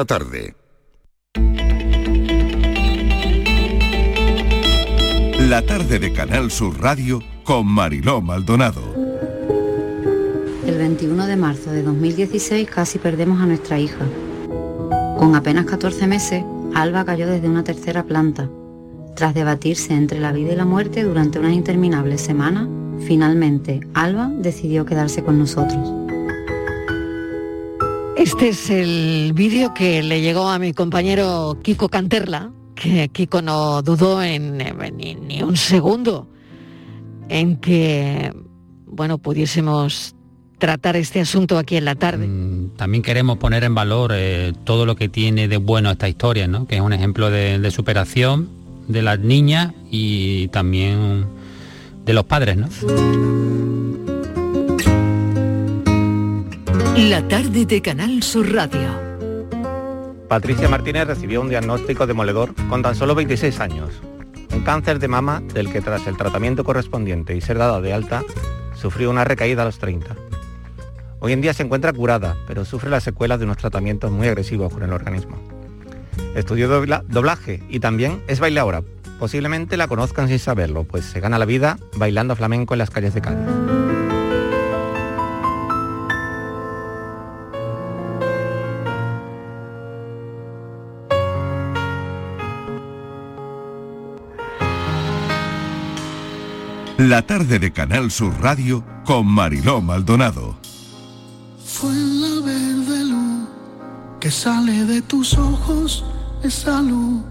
[0.00, 0.54] La tarde.
[5.40, 8.80] La tarde de Canal Sur Radio con Mariló Maldonado.
[10.66, 14.06] El 21 de marzo de 2016 casi perdemos a nuestra hija.
[15.18, 16.42] Con apenas 14 meses,
[16.74, 18.48] Alba cayó desde una tercera planta.
[19.16, 22.68] Tras debatirse entre la vida y la muerte durante unas interminables semanas,
[23.06, 25.99] finalmente Alba decidió quedarse con nosotros.
[28.20, 33.80] Este es el vídeo que le llegó a mi compañero Kiko Canterla, que Kiko no
[33.80, 36.28] dudó en, ni, un segundo
[37.30, 38.30] en que
[38.84, 40.14] bueno pudiésemos
[40.58, 42.28] tratar este asunto aquí en la tarde.
[42.28, 46.46] Mm, también queremos poner en valor eh, todo lo que tiene de bueno esta historia,
[46.46, 46.66] ¿no?
[46.66, 48.50] que es un ejemplo de, superación
[48.86, 51.24] de las niñas y también
[52.04, 52.58] de los padres.
[52.58, 53.59] ¿no?
[56.96, 58.88] La tarde de Canal Sur Radio.
[60.28, 63.90] Patricia Martínez recibió un diagnóstico demoledor con tan solo 26 años.
[64.52, 68.24] Un cáncer de mama del que tras el tratamiento correspondiente y ser dada de alta,
[68.74, 70.16] sufrió una recaída a los 30.
[71.20, 74.72] Hoy en día se encuentra curada, pero sufre las secuelas de unos tratamientos muy agresivos
[74.72, 75.38] con el organismo.
[76.34, 78.82] Estudió doblaje y también es bailaora.
[79.18, 83.14] Posiblemente la conozcan sin saberlo, pues se gana la vida bailando flamenco en las calles
[83.14, 83.59] de Cádiz.
[97.08, 100.58] La tarde de Canal Sur Radio con Mariló Maldonado.
[101.64, 103.48] Fue la verde luz
[104.20, 106.04] que sale de tus ojos,
[106.42, 107.22] esa luz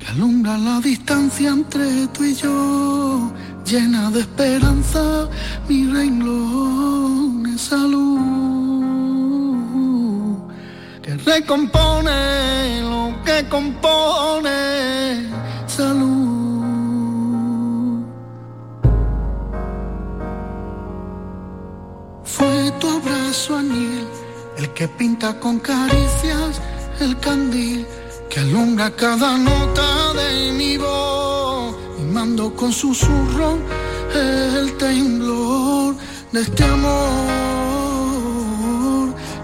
[0.00, 3.32] que alumbra la distancia entre tú y yo,
[3.64, 5.28] llena de esperanza
[5.68, 8.20] mi renglón, esa luz
[11.00, 15.28] que recompone lo que compone,
[23.32, 24.06] abrazo añil,
[24.58, 26.60] el que pinta con caricias
[27.00, 27.86] el candil
[28.28, 33.56] que alumbra cada nota de mi voz y mando con susurro
[34.14, 35.94] el temblor
[36.30, 37.14] de este amor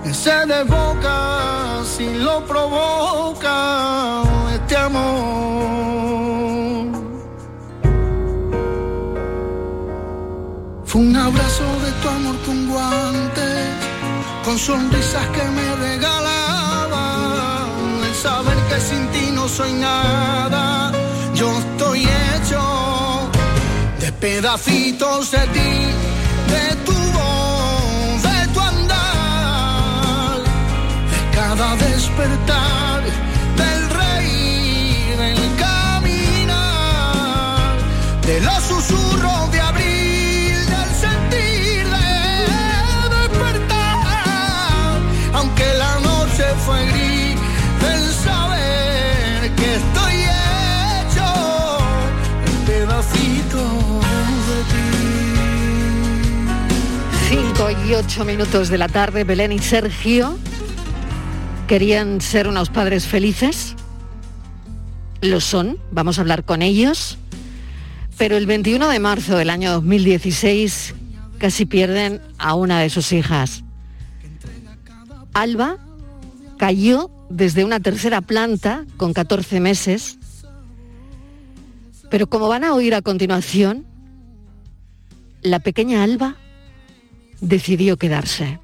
[0.05, 4.23] que se desboca si lo provoca
[4.53, 6.29] este amor.
[10.85, 13.08] Fue un abrazo de tu amor con guante,
[14.49, 16.09] con sonrisas que me regalaban,
[18.03, 20.91] el saber que sin ti no soy nada,
[21.35, 23.29] yo estoy hecho
[24.01, 25.93] de pedacitos de ti,
[26.55, 30.39] de tu voz, de tu andar,
[31.13, 33.03] de cada despertar,
[33.61, 36.97] del reír, del caminar,
[38.23, 39.61] de los susurros de
[57.29, 60.39] Cinco y ocho minutos de la tarde, Belén y Sergio
[61.67, 63.77] querían ser unos padres felices.
[65.21, 67.19] Lo son, vamos a hablar con ellos.
[68.17, 70.95] Pero el 21 de marzo del año 2016
[71.39, 73.63] casi pierden a una de sus hijas.
[75.35, 75.77] Alba
[76.59, 80.19] cayó desde una tercera planta con 14 meses,
[82.11, 83.87] pero como van a oír a continuación,
[85.41, 86.37] la pequeña Alba
[87.41, 88.59] decidió quedarse.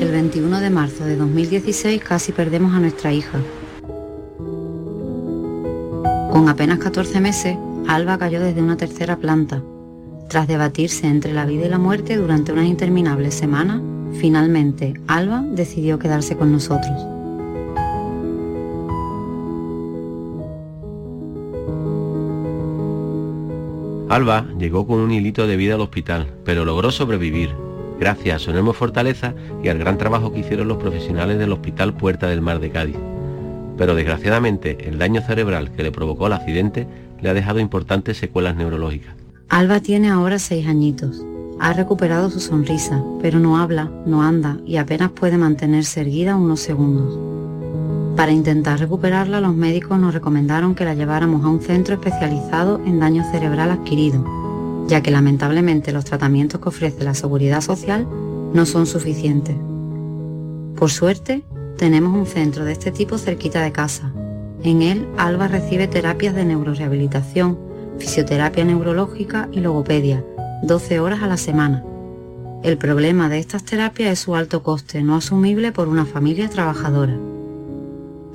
[0.00, 3.38] El 21 de marzo de 2016 casi perdemos a nuestra hija.
[6.32, 7.56] Con apenas 14 meses,
[7.88, 9.62] Alba cayó desde una tercera planta.
[10.28, 13.82] Tras debatirse entre la vida y la muerte durante unas interminables semanas,
[14.18, 16.92] Finalmente, Alba decidió quedarse con nosotros.
[24.10, 27.50] Alba llegó con un hilito de vida al hospital, pero logró sobrevivir,
[28.00, 31.94] gracias a su enorme fortaleza y al gran trabajo que hicieron los profesionales del Hospital
[31.94, 32.96] Puerta del Mar de Cádiz.
[33.78, 36.88] Pero desgraciadamente, el daño cerebral que le provocó el accidente
[37.22, 39.14] le ha dejado importantes secuelas neurológicas.
[39.48, 41.24] Alba tiene ahora seis añitos.
[41.60, 46.60] Ha recuperado su sonrisa, pero no habla, no anda y apenas puede mantenerse erguida unos
[46.60, 47.18] segundos.
[48.16, 52.98] Para intentar recuperarla, los médicos nos recomendaron que la lleváramos a un centro especializado en
[52.98, 54.24] daño cerebral adquirido,
[54.88, 58.06] ya que lamentablemente los tratamientos que ofrece la seguridad social
[58.52, 59.56] no son suficientes.
[60.76, 61.44] Por suerte,
[61.80, 64.12] Tenemos un centro de este tipo cerquita de casa.
[64.62, 67.58] En él, Alba recibe terapias de neurorehabilitación,
[67.98, 70.22] fisioterapia neurológica y logopedia,
[70.62, 71.82] 12 horas a la semana.
[72.62, 77.16] El problema de estas terapias es su alto coste, no asumible por una familia trabajadora.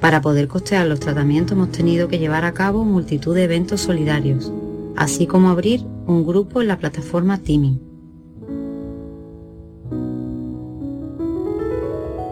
[0.02, 4.52] Para poder costear los tratamientos hemos tenido que llevar a cabo multitud de eventos solidarios,
[4.96, 7.80] así como abrir un grupo en la plataforma Teaming.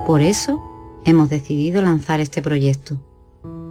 [0.07, 0.59] Por eso
[1.05, 2.97] hemos decidido lanzar este proyecto.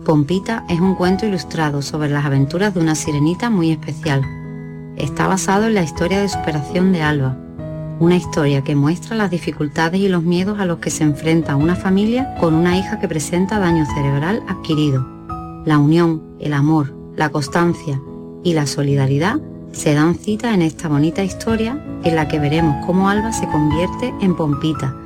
[0.04, 4.22] Pompita es un cuento ilustrado sobre las aventuras de una sirenita muy especial.
[5.02, 7.36] Está basado en la historia de superación de Alba,
[7.98, 11.74] una historia que muestra las dificultades y los miedos a los que se enfrenta una
[11.74, 15.04] familia con una hija que presenta daño cerebral adquirido.
[15.66, 18.00] La unión, el amor, la constancia
[18.44, 19.40] y la solidaridad
[19.72, 24.14] se dan cita en esta bonita historia en la que veremos cómo Alba se convierte
[24.20, 24.96] en Pompita,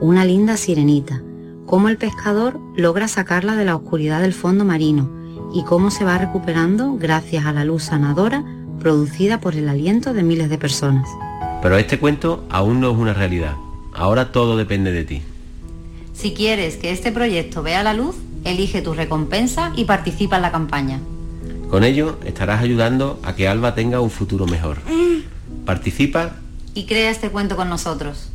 [0.00, 1.22] una linda sirenita,
[1.66, 5.10] cómo el pescador logra sacarla de la oscuridad del fondo marino
[5.52, 8.44] y cómo se va recuperando gracias a la luz sanadora
[8.80, 11.08] producida por el aliento de miles de personas.
[11.62, 13.54] Pero este cuento aún no es una realidad.
[13.94, 15.22] Ahora todo depende de ti.
[16.12, 20.50] Si quieres que este proyecto vea la luz, elige tu recompensa y participa en la
[20.50, 20.98] campaña.
[21.70, 24.78] Con ello estarás ayudando a que Alba tenga un futuro mejor.
[25.64, 26.36] Participa
[26.74, 28.30] y crea este cuento con nosotros.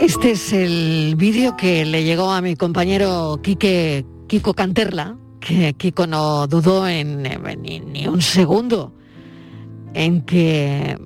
[0.00, 6.06] Este es el vídeo que le llegó a mi compañero Quique, Kiko Canterla, que Kiko
[6.06, 7.22] no dudó en,
[7.60, 8.94] ni, ni un segundo
[9.94, 10.98] en que,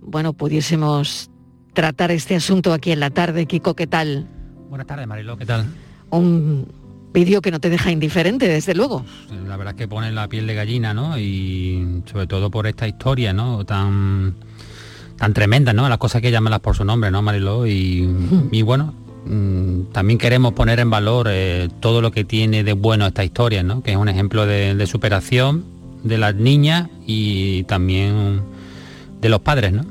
[0.00, 1.30] bueno, pudiésemos
[1.74, 3.46] tratar este asunto aquí en la tarde.
[3.46, 4.28] Kiko, ¿qué tal?
[4.68, 5.66] Buenas tardes, Marilo, ¿qué tal?
[6.10, 6.66] Un
[7.12, 9.04] vídeo que no te deja indiferente, desde luego.
[9.46, 11.18] La verdad es que pone la piel de gallina, ¿no?
[11.18, 13.64] Y sobre todo por esta historia, ¿no?
[13.64, 14.36] Tan,
[15.16, 15.88] tan tremenda, ¿no?
[15.88, 17.66] Las cosas que llamarlas por su nombre, ¿no, Marilo?
[17.66, 18.08] Y,
[18.52, 18.94] y bueno,
[19.92, 23.82] también queremos poner en valor eh, todo lo que tiene de bueno esta historia, ¿no?
[23.82, 25.64] Que es un ejemplo de, de superación
[26.02, 28.42] de las niñas y también
[29.20, 29.84] de los padres, ¿no?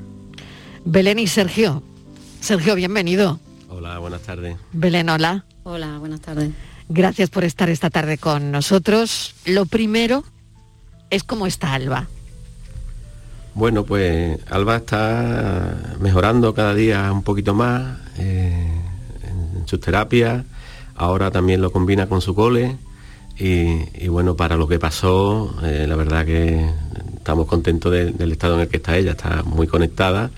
[0.85, 1.83] Belén y Sergio.
[2.39, 3.39] Sergio, bienvenido.
[3.69, 4.57] Hola, buenas tardes.
[4.71, 5.45] Belén, hola.
[5.63, 6.51] Hola, buenas tardes.
[6.87, 9.35] Gracias por estar esta tarde con nosotros.
[9.45, 10.23] Lo primero
[11.11, 12.07] es cómo está Alba.
[13.53, 18.67] Bueno, pues Alba está mejorando cada día un poquito más eh,
[19.69, 20.43] sus terapias.
[20.95, 22.77] Ahora también lo combina con su cole.
[23.37, 26.69] Y, bueno, para lo que pasó, eh, la verdad que
[27.15, 29.11] estamos contentos del estado en el que está ella.
[29.11, 30.29] Está muy conectada,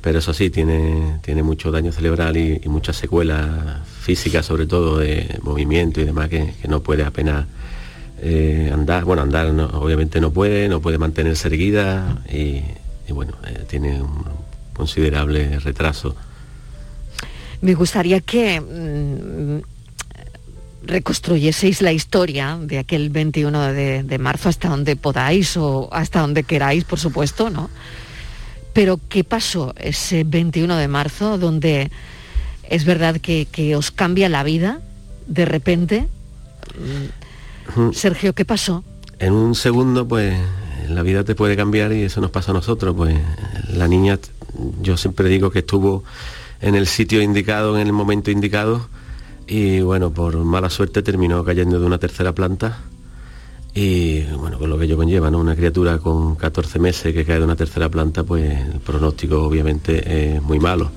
[0.00, 5.38] pero eso sí, tiene, tiene mucho daño cerebral y, muchas secuelas físicas, sobre todo de
[5.42, 7.46] movimiento y demás, que, no puede apenas
[8.20, 9.04] eh, andar.
[9.04, 12.62] Bueno, andar obviamente no puede, no puede mantenerse erguida y,
[13.12, 14.24] bueno, eh, tiene un
[14.72, 16.16] considerable retraso.
[17.62, 19.62] Me gustaría que mm,
[20.84, 26.42] reconstruyeseis la historia de aquel 21 de, de, marzo hasta donde podáis o hasta donde
[26.42, 27.70] queráis, por supuesto, ¿no?
[28.72, 31.90] Pero ¿qué pasó ese 21 de marzo donde
[32.68, 34.80] es verdad que, que os cambia la vida
[35.26, 36.08] de repente?
[37.92, 38.82] Sergio, ¿qué pasó?
[39.18, 40.36] En un segundo, pues
[40.88, 42.94] la vida te puede cambiar y eso nos pasa a nosotros.
[42.96, 43.16] Pues
[43.72, 44.18] la niña,
[44.80, 46.02] yo siempre digo que estuvo
[46.62, 48.88] en el sitio indicado, en el momento indicado,
[49.46, 52.78] y bueno, por mala suerte terminó cayendo de una tercera planta
[53.74, 55.38] y bueno, con lo que ello conlleva, ¿no?
[55.38, 60.34] Una criatura con 14 meses que cae de una tercera planta, pues el pronóstico obviamente
[60.34, 60.90] es muy malo.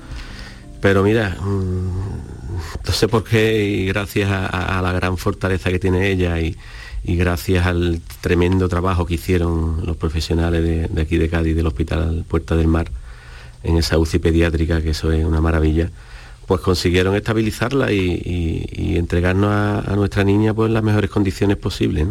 [0.80, 6.10] Pero mira, mm, no sé por qué y gracias a, la gran fortaleza que tiene
[6.10, 6.56] ella y,
[7.04, 12.24] gracias al tremendo trabajo que hicieron los profesionales de, de aquí de Cádiz, del Hospital
[12.28, 12.90] Puerta del Mar,
[13.66, 15.90] en esa UCI pediátrica, que eso es una maravilla,
[16.46, 22.06] pues consiguieron estabilizarla y, entregarnos a, nuestra niña pues en las mejores condiciones posibles.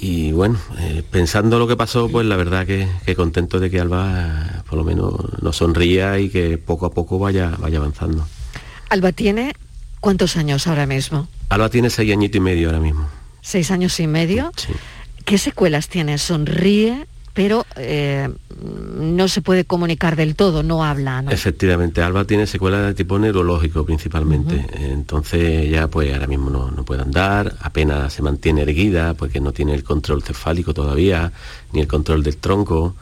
[0.00, 4.64] Y bueno, eh, pensando lo que pasó, pues la verdad que, contento de que Alba
[4.68, 8.26] por lo menos nos sonría y que poco a poco vaya, vaya avanzando.
[8.88, 9.52] Alba tiene
[10.00, 11.28] cuántos años ahora mismo?
[11.50, 13.06] Alba tiene seis añitos y medio ahora mismo.
[13.42, 14.52] ¿Seis años y medio?
[14.56, 14.72] Sí.
[15.26, 16.16] ¿Qué secuelas tiene?
[16.16, 17.06] ¿Sonríe?
[17.40, 18.28] Pero eh,
[18.98, 21.24] no se puede comunicar del todo, no habla.
[21.30, 26.84] Efectivamente, Alba tiene secuelas de tipo neurológico principalmente, entonces ya pues ahora mismo no, no,
[26.84, 31.32] puede andar, apenas se mantiene erguida porque no tiene el control cefálico todavía,
[31.72, 32.94] ni el control del tronco,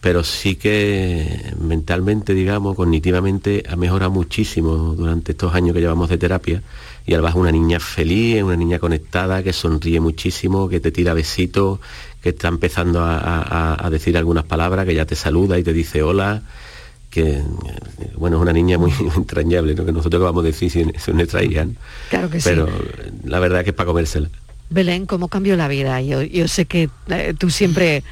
[0.00, 6.18] pero sí que mentalmente, digamos, cognitivamente ha mejorado muchísimo durante estos años que llevamos de
[6.18, 6.62] terapia.
[7.06, 11.14] Y Alba es una niña feliz, una niña conectada, que sonríe muchísimo, que te tira
[11.14, 11.80] besitos,
[12.24, 16.40] que está empezando a, decir algunas palabras, que ya te saluda y te dice hola,
[17.10, 17.42] que
[18.16, 19.84] bueno, es una niña muy entrañable, ¿no?
[19.84, 21.66] que nosotros vamos a decir si es nuestra hija,
[22.08, 22.72] Claro que pero sí.
[23.24, 24.30] la verdad que es para comérsela.
[24.70, 26.00] Belén, ¿cómo cambió la vida?
[26.00, 28.02] Yo, yo sé que eh, tú siempre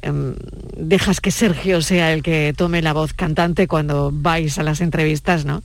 [0.00, 0.36] em,
[0.76, 5.44] dejas que Sergio sea el que tome la voz cantante cuando vais a las entrevistas,
[5.44, 5.64] ¿no?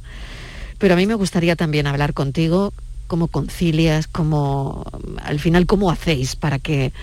[0.80, 2.74] Pero a mí me gustaría también hablar contigo,
[3.06, 4.88] cómo concilias, cómo,
[5.24, 6.94] al final, cómo hacéis para que,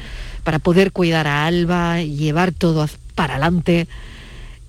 [0.49, 3.87] para poder cuidar a Alba, llevar todo para adelante.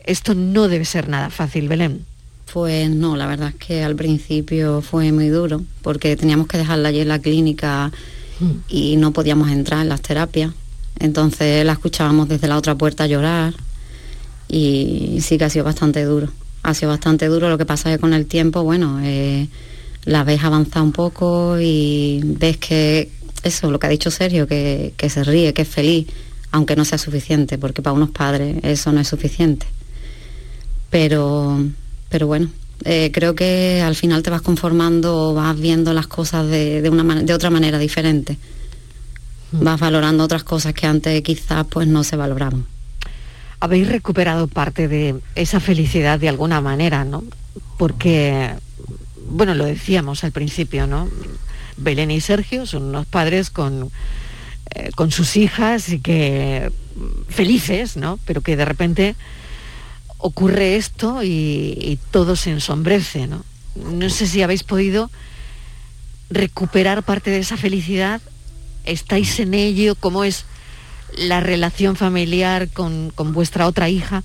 [0.04, 2.06] Esto no debe ser nada fácil, Belén.
[2.52, 6.90] Pues no, la verdad es que al principio fue muy duro, porque teníamos que dejarla
[6.90, 7.94] allí en la clínica
[8.68, 10.52] y no podíamos entrar en las terapias.
[11.00, 13.54] Entonces la escuchábamos desde la otra puerta llorar
[14.50, 16.28] y sí que ha sido bastante duro.
[16.62, 19.48] Ha sido bastante duro, lo que pasa es que con el tiempo, bueno, eh,
[20.04, 23.10] la ves avanzar un poco y ves que
[23.44, 26.08] eso, lo que ha dicho Sergio, que, que se ríe, que es feliz,
[26.52, 29.68] aunque no sea suficiente, porque para unos padres eso no es suficiente.
[30.90, 31.60] Pero
[32.10, 32.50] pero bueno
[32.86, 37.22] eh, creo que al final te vas conformando vas viendo las cosas de, de una
[37.22, 38.38] de otra manera diferente.
[39.52, 42.66] Vas valorando otras cosas que antes quizás pues no se valoraban.
[43.60, 47.24] Habéis recuperado parte de esa felicidad de alguna manera, ¿no?
[47.78, 48.54] Porque,
[49.30, 51.10] bueno, lo decíamos al principio, ¿no?
[51.78, 53.90] Belén y Sergio son unos padres con,
[54.76, 58.20] eh, con sus hijas y que mm, felices, ¿no?
[58.26, 59.16] Pero que de repente
[60.18, 63.46] ocurre esto y, y todo se ensombrece, ¿no?
[63.76, 65.10] No sé si habéis podido
[66.30, 68.22] recuperar parte de esa felicidad.
[68.86, 69.96] ¿Estáis en ello?
[69.96, 70.46] ¿Cómo es
[71.18, 74.24] la relación familiar con, con vuestra otra hija?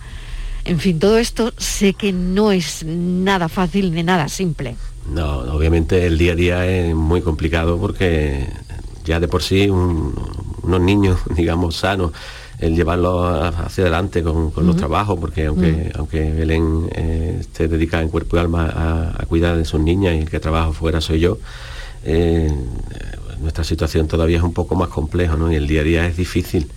[0.65, 4.77] En fin, todo esto sé que no es nada fácil ni nada simple.
[5.11, 8.47] No, obviamente el día a día es muy complicado porque
[9.05, 10.15] ya de por sí un-
[10.63, 12.13] unos niños, digamos, sanos,
[12.59, 13.27] el llevarlos
[13.59, 18.37] hacia adelante con, con los trabajos, porque aunque, aunque Belén eh, esté dedicada en cuerpo
[18.37, 21.39] y alma a, a cuidar de sus niñas y el que trabaja fuera soy yo,
[22.05, 22.51] eh,
[23.41, 25.53] nuestra situación todavía es un poco más compleja, ¿no?
[25.53, 26.71] Y el día a día es difícil.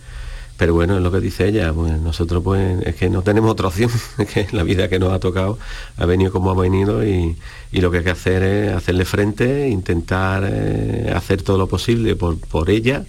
[0.58, 3.68] Pero bueno, es lo que dice ella, pues nosotros pues es que no tenemos otra
[3.68, 5.60] opción, es que la vida que nos ha tocado
[5.98, 7.38] ha venido como ha venido y,
[7.72, 12.16] y lo que hay que hacer es hacerle frente, intentar eh, hacer todo lo posible
[12.16, 13.06] por, por ella,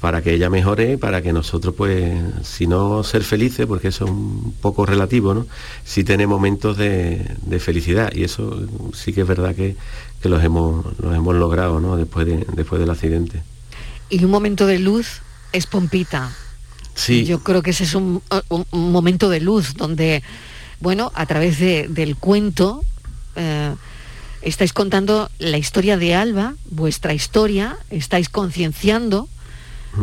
[0.00, 4.10] para que ella mejore, para que nosotros pues, si no ser felices, porque eso es
[4.10, 5.46] un poco relativo, ¿no?
[5.84, 9.76] Sí tener momentos de, de felicidad y eso sí que es verdad que,
[10.20, 11.96] que los hemos, los hemos logrado, ¿no?
[11.96, 13.42] Después, de, después del accidente.
[14.10, 15.22] Y un momento de luz
[15.52, 16.32] es Pompita.
[16.94, 17.24] Sí.
[17.24, 20.22] Yo creo que ese es un, un- un momento de luz donde,
[20.80, 22.84] bueno, a través de- del cuento
[23.36, 23.74] eh,
[24.42, 29.28] estáis contando la historia de Alba, vuestra historia, estáis concienciando,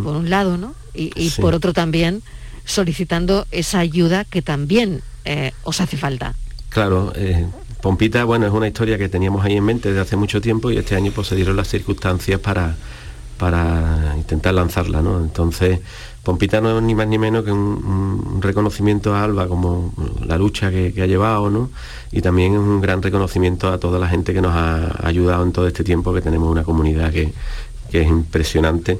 [0.04, 0.74] por un lado, ¿no?
[0.94, 1.42] Y, y Sí.
[1.42, 2.22] por otro también
[2.66, 6.36] solicitando esa ayuda que también eh, os hace falta.
[6.70, 7.48] Claro, eh,
[7.82, 10.78] Pompita, bueno, es una historia que teníamos ahí en mente desde hace mucho tiempo y
[10.78, 12.76] este año pues se dieron las circunstancias para,
[13.38, 15.20] para intentar lanzarla, ¿no?
[15.20, 15.80] Entonces,
[16.30, 19.92] Pompita no es ni más ni menos que un, reconocimiento a Alba como
[20.28, 21.72] la lucha que, ha llevado, ¿no?
[22.12, 25.52] Y también es un gran reconocimiento a toda la gente que nos ha ayudado en
[25.52, 27.34] todo este tiempo, que tenemos una comunidad que
[27.92, 29.00] es impresionante.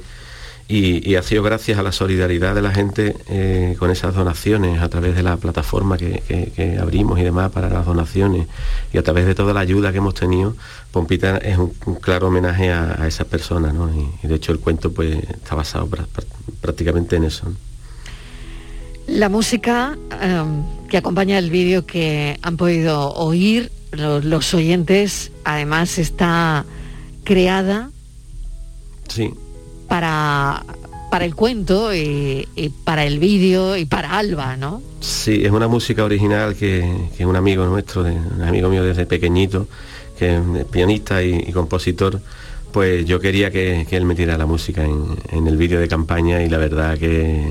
[0.72, 4.80] Y, y ha sido gracias a la solidaridad de la gente eh, con esas donaciones,
[4.80, 8.46] a través de la plataforma que, que- que abrimos y demás para las donaciones,
[8.92, 10.54] y a través de toda la ayuda que hemos tenido,
[10.92, 13.90] Pompita es un, un claro homenaje a, a esas personas, ¿no?
[13.92, 16.24] Y, y de hecho el cuento pues está basado prá- prá-
[16.60, 17.48] prácticamente en eso.
[17.48, 17.56] ¿no?
[19.08, 25.98] La música em, que acompaña el vídeo que han podido oír lo- los oyentes, además
[25.98, 26.64] está
[27.24, 27.90] creada
[29.08, 29.34] Sí,
[29.90, 30.62] para,
[31.10, 32.46] para el cuento y,
[32.84, 34.80] para el vídeo y para Alba, ¿no?
[35.00, 39.66] Sí, es una música original que, que un amigo nuestro, un amigo mío desde pequeñito,
[40.16, 42.20] que es pianista y, compositor,
[42.72, 46.40] pues yo quería que, que él metiera la música en, en el vídeo de campaña
[46.40, 47.44] y la verdad que,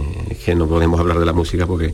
[0.46, 1.94] que no podemos hablar de la música porque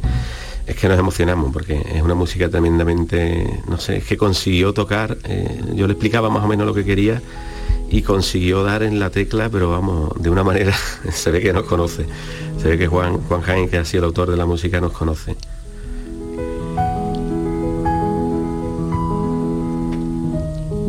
[0.68, 5.18] es que nos emocionamos, porque es una música tremendamente, no sé, es que consiguió tocar,
[5.24, 7.20] eh, yo le explicaba más o menos lo que quería
[7.90, 10.74] y consiguió dar en la tecla, pero vamos, de una manera,
[11.12, 12.06] se ve que nos conoce,
[12.62, 14.92] se ve que Juan, Juan Jaén, que ha sido el autor de la música, nos
[14.92, 15.36] conoce.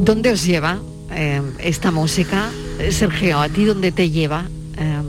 [0.01, 0.79] ¿Dónde os lleva
[1.11, 2.49] eh, esta música?
[2.91, 4.45] Sergio, ¿a ti dónde te lleva?
[4.79, 5.03] Eh,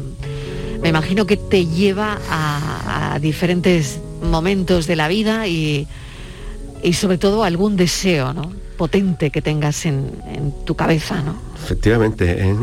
[0.81, 5.87] me imagino que te lleva a, a diferentes momentos de la vida y,
[6.83, 8.51] y sobre todo algún deseo, ¿no?
[8.77, 10.11] Potente que tengas en,
[10.65, 11.35] tu cabeza, ¿no?
[11.63, 12.55] Efectivamente,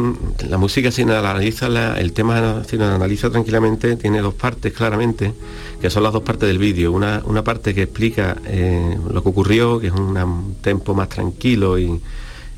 [0.48, 1.66] la música si analiza
[1.98, 5.34] el tema si analiza tranquilamente tiene dos partes claramente,
[5.80, 6.92] que son las dos partes del vídeo.
[6.92, 11.78] Una, una parte que explica eh, lo que ocurrió, que es un tempo más tranquilo
[11.78, 12.00] y,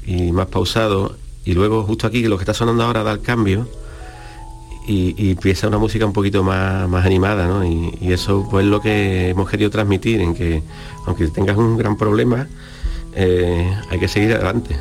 [0.07, 3.67] y más pausado, y luego justo aquí lo que está sonando ahora da el cambio
[4.87, 7.65] y, empieza una música un poquito más, más animada, ¿no?
[7.65, 10.63] Y, eso pues es lo que hemos querido transmitir, en que
[11.07, 12.47] aunque tengas un gran problema,
[13.17, 14.77] eh, hay que seguir adelante.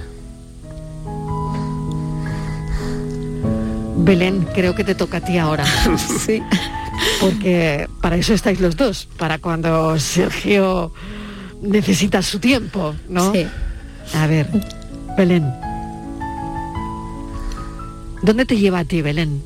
[3.98, 5.66] Belén, creo que te toca a ti ahora.
[6.26, 6.44] sí.
[7.20, 10.94] Porque para eso estáis los dos, para cuando Sergio
[11.62, 13.32] necesita su tiempo, ¿no?
[13.32, 13.48] Sí.
[14.14, 14.48] A ver,
[15.18, 15.52] Belén.
[18.22, 19.42] ¿Dónde te lleva a ti, Belén?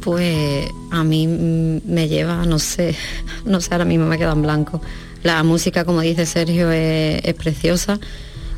[0.00, 2.94] Pues a mí me lleva, no sé,
[3.44, 4.80] no sé, ahora mismo me queda en blanco.
[5.26, 7.98] La música, como dice Sergio, es, preciosa.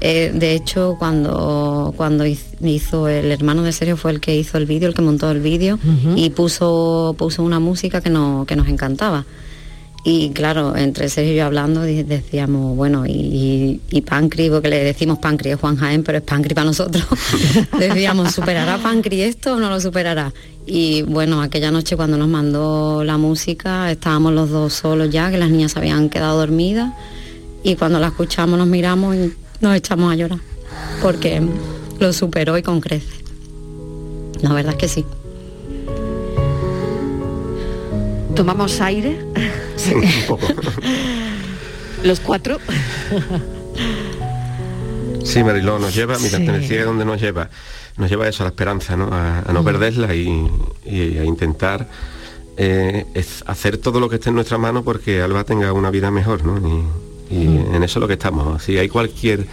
[0.02, 4.66] Eh, de hecho, cuando, cuando hizo el hermano de Sergio fue el que hizo el
[4.66, 5.78] vídeo, el que montó el vídeo
[6.14, 8.10] y puso, puso una música que,
[8.46, 9.24] que nos encantaba.
[10.04, 15.18] Y claro, entre Sergio y yo hablando decíamos, bueno, y, y, Pancri, porque le decimos
[15.18, 17.04] Pancri, es Juan Jaén, pero es Pancri para nosotros.
[17.78, 20.32] decíamos, ¿superará Pancri esto o no lo superará?
[20.66, 25.38] Y bueno, aquella noche cuando nos mandó la música, estábamos los dos solos ya, que
[25.38, 26.92] las niñas habían quedado dormidas.
[27.62, 30.38] Y cuando la escuchamos nos miramos y nos echamos a llorar.
[31.02, 31.42] Porque
[31.98, 33.18] lo superó y con crece.
[34.42, 35.04] La verdad es que sí.
[38.38, 39.18] ¿Tomamos aire?
[39.74, 40.46] Sí, un poco.
[42.04, 42.58] Los cuatro.
[45.24, 47.50] Sí, Mariló, nos lleva, mira, te decía dónde nos lleva.
[47.98, 49.10] Nos lleva eso, a la esperanza, ¿no?
[49.12, 49.64] A, no mm.
[49.64, 50.50] perderla y,
[51.18, 51.86] a intentar
[52.56, 53.04] eh,
[53.44, 56.56] hacer todo lo que esté en nuestra mano porque Alba tenga una vida mejor, ¿no?
[57.30, 57.74] Y, mm.
[57.74, 58.62] en eso es lo que estamos.
[58.62, 59.46] Si hay cualquier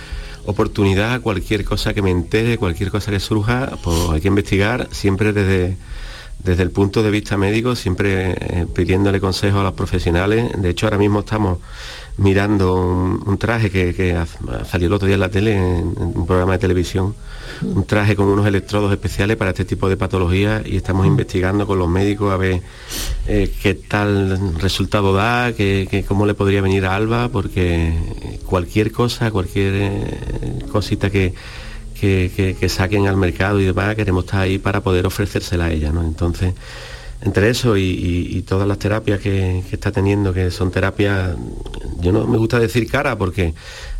[0.45, 5.33] oportunidad, cualquier cosa que me entere, cualquier cosa que surja, pues hay que investigar siempre
[5.33, 5.75] desde
[6.45, 10.51] desde el punto de vista médico, siempre eh, pidiéndole consejo a los profesionales.
[10.55, 11.57] De hecho, ahora mismo estamos
[12.17, 14.15] mirando un, traje que,
[14.69, 17.15] salió el otro día en la tele, en, un programa de televisión,
[17.63, 21.79] un traje con unos electrodos especiales para este tipo de patologías y estamos investigando con
[21.79, 22.61] los médicos a ver
[23.27, 27.93] eh, qué tal resultado da, que, cómo le podría venir a Alba, porque
[28.45, 30.19] cualquier cosa, cualquier eh,
[30.71, 31.33] cosita que
[31.95, 35.91] que, saquen al mercado y demás, queremos estar ahí para poder ofrecérsela a ella.
[35.91, 36.03] ¿no?
[36.03, 36.53] Entonces,
[37.21, 41.35] entre eso y, todas las terapias que, está teniendo, que son terapias,
[41.99, 43.53] yo no me gusta decir cara porque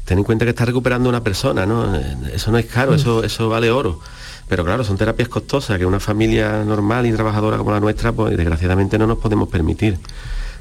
[0.04, 1.96] ten en cuenta que está recuperando una persona, ¿no?
[2.32, 2.96] Eso no es caro, mm.
[2.96, 4.00] eso, eso vale oro.
[4.48, 8.38] Pero claro, son terapias costosas que una familia normal y trabajadora como la nuestra, pues
[8.38, 9.98] desgraciadamente no nos podemos permitir.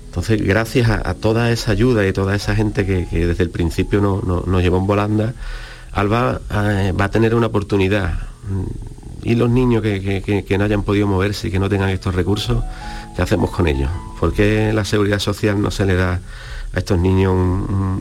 [0.07, 4.63] Entonces, gracias a, toda esa ayuda y toda esa gente que, desde el principio nos
[4.63, 5.35] llevó en volanda,
[5.95, 8.15] Alba eh, va a tener una oportunidad.
[9.23, 12.63] Y los niños que, no hayan podido moverse y que no tengan estos recursos,
[13.17, 13.91] ¿qué hacemos con ellos?
[14.21, 16.21] ¿Por qué la seguridad social no se le da
[16.75, 17.33] a estos niños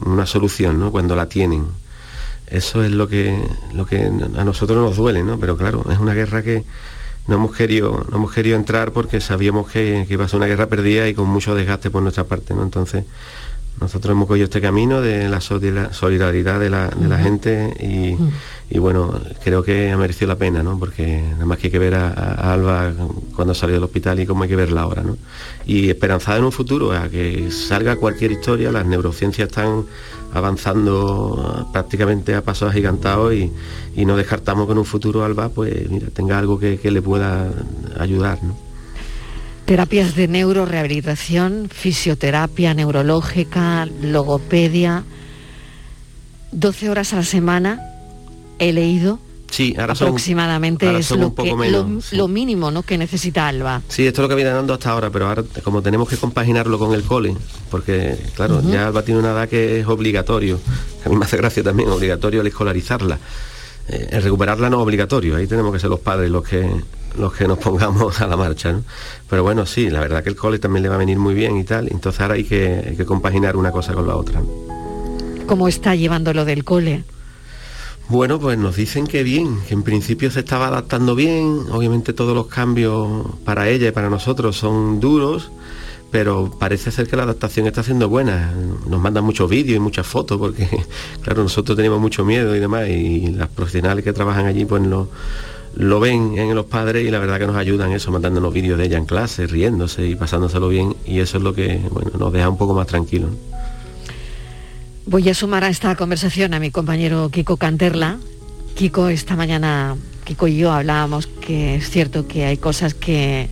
[0.05, 1.65] una solución cuando la tienen?
[2.47, 3.41] Eso es lo que,
[3.73, 5.39] lo que a nosotros nos duele, ¿no?
[5.39, 6.65] Pero claro, es una guerra que
[7.27, 10.47] no hemos querido, no hemos querido entrar porque sabíamos que, que iba a ser una
[10.47, 12.63] guerra perdida y con mucho desgaste por nuestra parte, ¿no?
[12.63, 13.05] Entonces,
[13.83, 17.73] nosotros hemos cogido este camino de la solidaridad de la, gente
[18.69, 20.79] y, bueno, creo que ha merecido la pena, ¿no?
[20.79, 22.93] Porque nada más que hay que ver a, Alba
[23.35, 25.17] cuando salió del hospital y cómo hay que verla ahora, ¿no?
[25.65, 29.83] Y esperanzada en un futuro, a que salga cualquier historia, las neurociencias están
[30.33, 33.51] avanzando prácticamente a pasos agigantados y,
[33.97, 37.01] y no descartamos que en un futuro Alba pues mira, tenga algo que, que le
[37.01, 37.51] pueda
[37.99, 38.72] ayudar, ¿no?
[39.65, 45.03] Terapias de neurorehabilitación, fisioterapia neurológica, logopedia,
[46.51, 47.81] 12 horas a la semana,
[48.59, 49.19] he leído.
[49.49, 51.31] Sí, ahora aproximadamente es lo,
[52.11, 52.81] lo, mínimo ¿no?
[52.81, 53.83] que necesita Alba.
[53.87, 56.79] Sí, esto es lo que viene dando hasta ahora, pero ahora como tenemos que compaginarlo
[56.79, 57.35] con el cole,
[57.69, 60.59] porque claro, ya Alba tiene una edad que es obligatorio,
[61.05, 63.19] a mí me hace gracia también, obligatorio el escolarizarla.
[63.89, 66.67] Eh, el recuperarla no es obligatorio, ahí tenemos que ser los padres los que
[67.17, 68.79] los que nos pongamos a la marcha.
[69.29, 71.57] Pero bueno, sí, la verdad que el cole también le va a venir muy bien
[71.57, 74.41] y tal, entonces ahora hay que, que compaginar una cosa con la otra.
[75.45, 77.03] ¿Cómo está llevando lo del cole?
[78.09, 82.35] Bueno, pues nos dicen que bien, que en principio se estaba adaptando bien, obviamente todos
[82.35, 85.51] los cambios para ella y para nosotros son duros,
[86.11, 88.53] pero parece ser que la adaptación está siendo buena.
[88.87, 90.67] Nos mandan muchos vídeos y muchas fotos porque,
[91.21, 95.07] claro, nosotros tenemos mucho miedo y demás y las profesionales que trabajan allí pues no
[95.75, 98.85] lo ven en los padres y la verdad que nos ayudan eso, mandándonos vídeos de
[98.85, 102.49] ella en clase, riéndose y pasándoselo bien y eso es lo que bueno, nos deja
[102.49, 103.31] un poco más tranquilos.
[105.05, 108.19] Voy a sumar a esta conversación a mi compañero Kiko Canterla.
[108.75, 113.49] Kiko, esta mañana, Kiko y yo hablábamos que es cierto que hay cosas que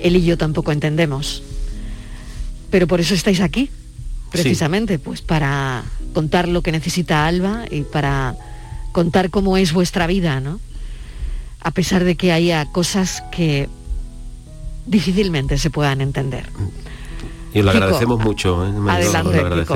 [0.00, 1.42] él y yo tampoco entendemos.
[2.70, 3.70] Pero por eso estáis aquí,
[4.30, 8.36] precisamente, pues para contar lo que necesita Alba y para
[8.92, 10.60] contar cómo es vuestra vida, ¿no?
[11.66, 13.68] A pesar de que haya cosas que
[14.86, 16.46] difícilmente se puedan entender.
[17.52, 18.64] Y lo agradecemos mucho.
[18.64, 18.72] ¿eh?
[18.88, 19.66] Adelante,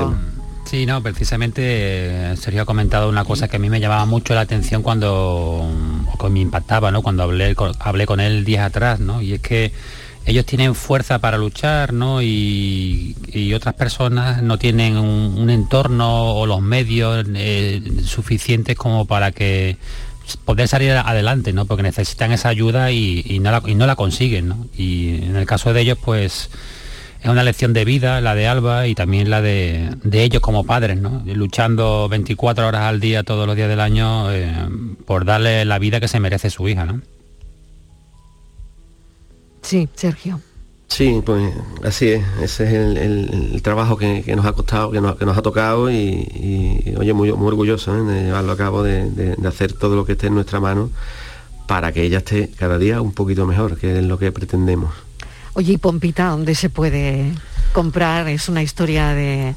[0.63, 4.33] Sí, no, precisamente eh, Sergio ha comentado una cosa que a mí me llamaba mucho
[4.33, 5.67] la atención cuando,
[6.17, 7.01] o me impactaba, ¿no?
[7.01, 9.21] Cuando hablé, hablé con él días atrás, ¿no?
[9.21, 9.73] Y es que
[10.25, 12.21] ellos tienen fuerza para luchar, ¿no?
[12.21, 13.17] Y,
[13.53, 19.77] otras personas no tienen un, entorno o los medios eh, suficientes como para que
[20.45, 21.65] poder salir adelante, ¿no?
[21.65, 24.69] Porque necesitan esa ayuda y, no, la, consiguen.
[24.77, 26.49] Y en el caso de ellos, pues
[27.21, 30.97] es una lección de vida, la de Alba y también la de, ellos como padres,
[30.97, 31.23] ¿no?
[31.25, 34.51] luchando 24 horas al día todos los días del año eh,
[35.05, 36.85] por darle la vida que se merece su hija.
[36.85, 37.01] ¿no?
[39.61, 40.41] Sí, Sergio.
[40.91, 41.53] Sí, pues
[41.85, 46.93] así es, ese es el, trabajo que, nos ha costado, que nos, ha tocado y,
[46.97, 48.01] oye, muy, muy orgulloso ¿eh?
[48.01, 50.89] de llevarlo a cabo, de hacer todo lo que esté en nuestra mano
[51.65, 54.93] para que ella esté cada día un poquito mejor, que es lo que pretendemos.
[55.53, 57.31] Oye, ¿y Pompita dónde se puede
[57.71, 58.27] comprar?
[58.27, 59.55] Es una historia de,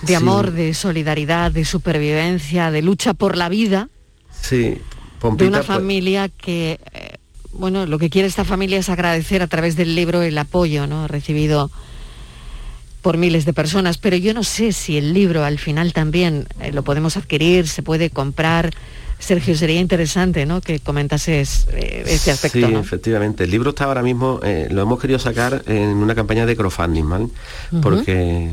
[0.00, 3.90] de amor, de solidaridad, de supervivencia, de lucha por la vida.
[4.40, 4.80] Sí,
[5.20, 7.17] Pompita, de una pues familia que, eh,
[7.58, 11.08] bueno, lo que quiere esta familia es agradecer a través del libro el apoyo ¿no?
[11.08, 11.70] recibido
[13.02, 16.72] por miles de personas, pero yo no sé si el libro al final también eh,
[16.72, 18.70] lo podemos adquirir, se puede comprar,
[19.18, 20.60] Sergio, sería interesante ¿no?
[20.60, 22.66] que comentases eh, este aspecto.
[22.66, 23.44] Sí, efectivamente.
[23.44, 27.08] El libro está ahora mismo, eh, lo hemos querido sacar en una campaña de crowdfunding,
[27.08, 27.28] ¿vale?
[27.82, 28.50] Porque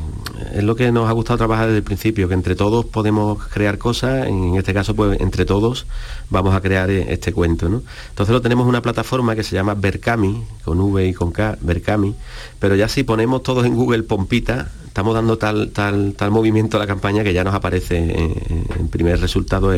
[0.53, 3.77] es lo que nos ha gustado trabajar desde el principio, que entre todos podemos crear
[3.77, 5.85] cosas, en este caso, pues entre todos
[6.29, 7.83] vamos a crear eh, este cuento, ¿no?
[8.09, 11.57] Entonces lo tenemos en una plataforma que se llama Berkami, con V y con K,
[11.61, 12.15] Berkami,
[12.59, 16.79] pero ya si ponemos todos en Google Pompita, estamos dando tal, tal, tal movimiento a
[16.79, 19.73] la campaña que ya nos aparece en, primer resultado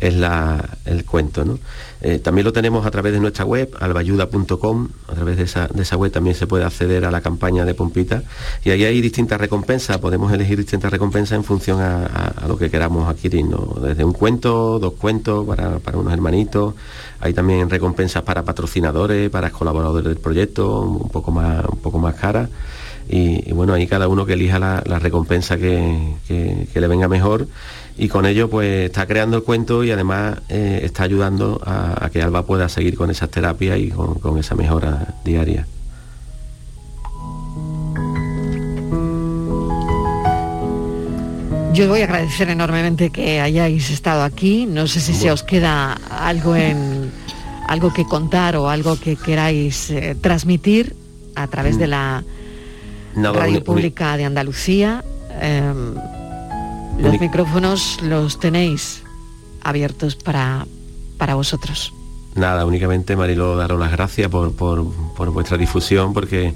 [0.00, 0.14] es,
[0.86, 1.44] el cuento.
[1.44, 1.58] ¿no?
[2.00, 5.82] Eh, también lo tenemos a través de nuestra web, albayuda.com, a través de esa, de
[5.82, 8.22] esa, web también se puede acceder a la campaña de Pompita
[8.64, 13.08] y ahí hay distintas recompensas, podemos elegir distintas recompensas en función a, lo que queramos
[13.08, 13.76] adquirir, ¿no?
[13.80, 16.74] desde un cuento, dos cuentos para, para unos hermanitos,
[17.20, 22.14] hay también recompensas para patrocinadores, para colaboradores del proyecto, un poco más, un poco más
[22.14, 22.48] caras
[23.12, 27.48] y, bueno, ahí cada uno que elija la, recompensa que, le venga mejor
[28.00, 32.22] y con ello pues está creando el cuento y además eh, está ayudando a, que
[32.22, 35.66] Alba pueda seguir con esas terapias y con, esa mejora diaria.
[41.74, 44.64] Yo voy a agradecer enormemente que hayáis estado aquí.
[44.64, 47.12] No sé si se os queda algo en
[47.68, 50.96] algo que contar o algo que queráis eh, transmitir
[51.34, 51.90] a través de mm.
[51.90, 52.24] la
[53.14, 55.04] Radio Pública de Andalucía.
[55.38, 55.94] Em,
[57.00, 59.02] los micrófonos los tenéis
[59.62, 60.66] abiertos para,
[61.18, 61.92] para vosotros.
[62.34, 64.52] Nada, únicamente Marilo, daros las gracias por,
[65.32, 66.54] vuestra difusión, porque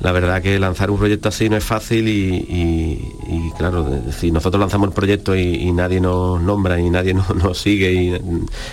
[0.00, 4.88] la verdad que lanzar un proyecto así no es fácil y, claro, si nosotros lanzamos
[4.88, 8.20] el proyecto y, nadie nos nombra y nadie nos, sigue y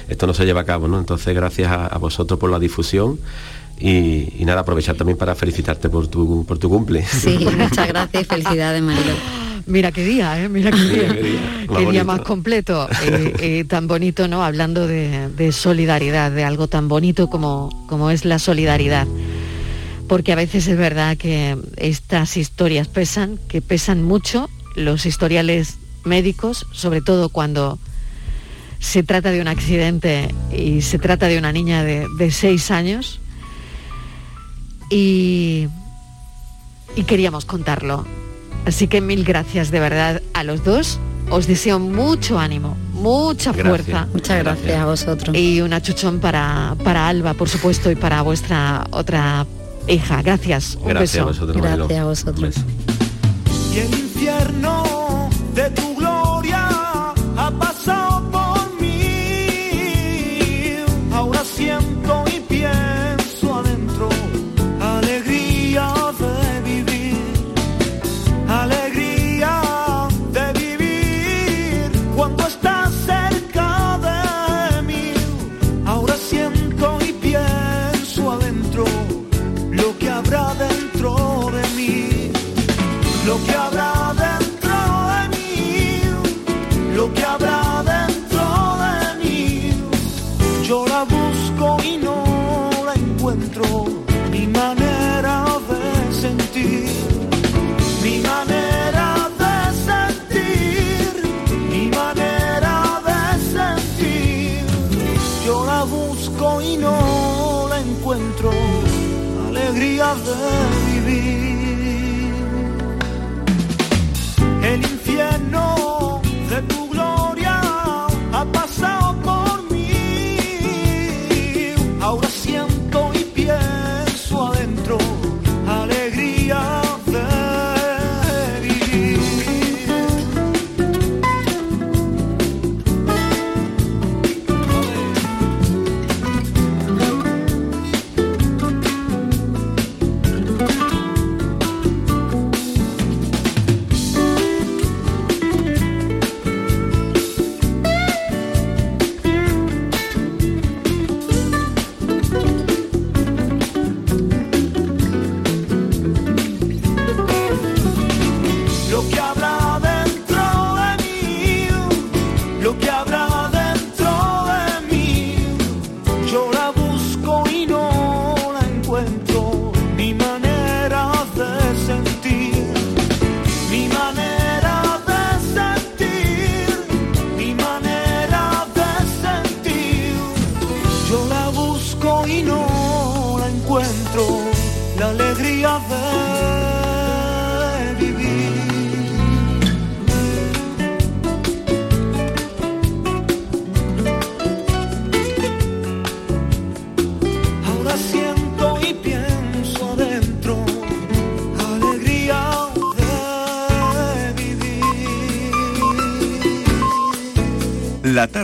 [0.08, 1.00] esto no se lleva a cabo, ¿no?
[1.00, 3.20] Entonces gracias a vosotros por la difusión
[3.80, 7.06] y, nada, aprovechar también para felicitarte por tu, por tu cumple.
[7.06, 9.14] Sí, muchas gracias y felicidades, Mario.
[9.68, 10.48] Mira qué día, ¿eh?
[10.48, 11.68] Mira qué día.
[11.78, 12.88] qué día, más completo.
[13.04, 14.44] Eh, eh, tan bonito, ¿no?
[14.44, 19.08] Hablando de, solidaridad, de algo tan bonito como, como es la solidaridad.
[20.08, 26.66] Porque a veces es verdad que estas historias pesan, que pesan mucho los historiales médicos,
[26.72, 27.78] sobre todo cuando
[28.80, 33.20] se trata de un accidente y se trata de una niña de, de seis años
[34.90, 35.68] y,
[37.06, 38.06] queríamos contarlo.
[38.66, 41.00] Así que mil gracias de verdad a los dos.
[41.30, 44.08] Os deseo mucho ánimo, mucha fuerza.
[44.14, 45.36] Muchas gracias a vosotros.
[45.36, 49.46] Y un achuchón para, para Alba, por supuesto, y para vuestra otra
[49.88, 50.22] hija.
[50.22, 50.78] Gracias.
[50.82, 51.22] Un gracias beso.
[51.22, 52.56] A vosotros, gracias a vosotros.
[53.74, 54.77] Y el infierno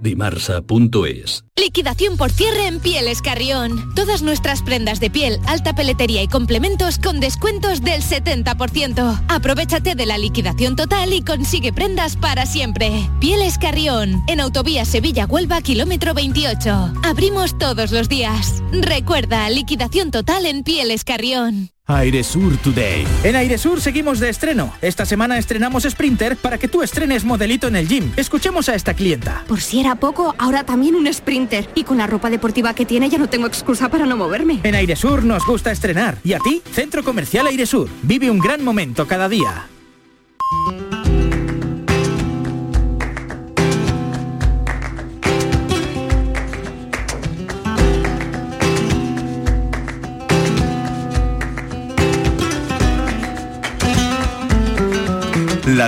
[0.00, 3.92] Dimarsa.es Liquidación por cierre en Pieles Carrión.
[3.94, 9.24] Todas nuestras prendas de piel, alta peletería y complementos con descuentos del 70%.
[9.28, 13.08] Aprovechate de la liquidación total y consigue prendas para siempre.
[13.20, 16.92] Pieles Carrión, en Autovía Sevilla-Huelva, kilómetro 28.
[17.04, 18.62] Abrimos todos los días.
[18.72, 21.70] Recuerda, liquidación total en Pieles Carrión.
[21.90, 23.06] Airesur Today.
[23.24, 24.74] En Airesur seguimos de estreno.
[24.82, 28.12] Esta semana estrenamos Sprinter para que tú estrenes modelito en el gym.
[28.18, 29.42] Escuchemos a esta clienta.
[29.48, 31.66] Por si era poco, ahora también un Sprinter.
[31.74, 34.60] Y con la ropa deportiva que tiene ya no tengo excusa para no moverme.
[34.64, 36.18] En Airesur nos gusta estrenar.
[36.24, 36.60] ¿Y a ti?
[36.72, 37.88] Centro Comercial Airesur.
[38.02, 39.66] Vive un gran momento cada día.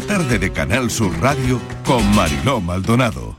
[0.00, 3.36] Tarde de Canal Sur Radio con Mariló Maldonado.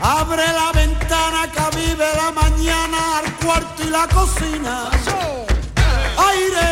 [0.00, 4.90] Abre la ventana que vive la mañana al cuarto y la cocina.
[6.30, 6.68] Aire,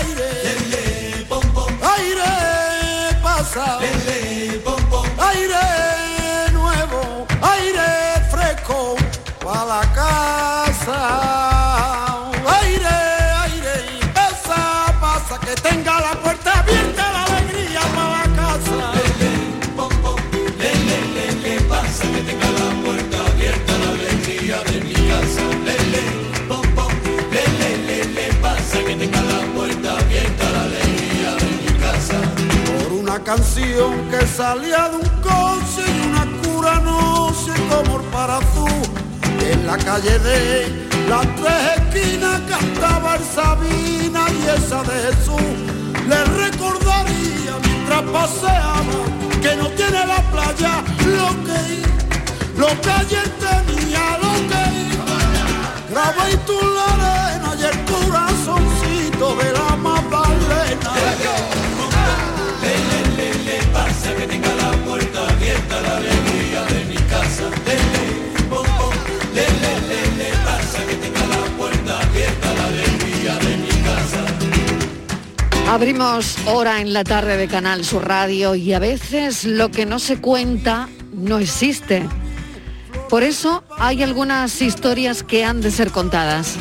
[0.00, 1.26] aire,
[1.96, 3.78] aire pasa.
[33.26, 38.68] Canción que salía de un coche y una cura no sé cómo para tú.
[39.50, 45.54] En la calle de las tres esquinas cantaba el Sabina y esa de Jesús.
[46.08, 49.00] Le recordaría mientras paseaba
[49.42, 50.84] que no tiene la playa
[51.18, 51.60] lo que
[52.56, 54.64] lo que ayer tenía, lo que
[55.90, 61.15] graba y tú la arena y el corazoncito de la Magdalena.
[75.68, 79.98] Abrimos hora en la tarde de Canal Sur Radio y a veces lo que no
[79.98, 82.08] se cuenta no existe.
[83.10, 86.56] Por eso hay algunas historias que han de ser contadas.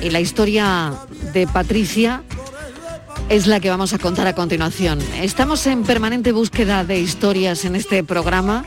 [0.00, 0.92] Y la historia
[1.32, 2.22] de Patricia
[3.28, 4.98] es la que vamos a contar a continuación.
[5.20, 8.64] Estamos en permanente búsqueda de historias en este programa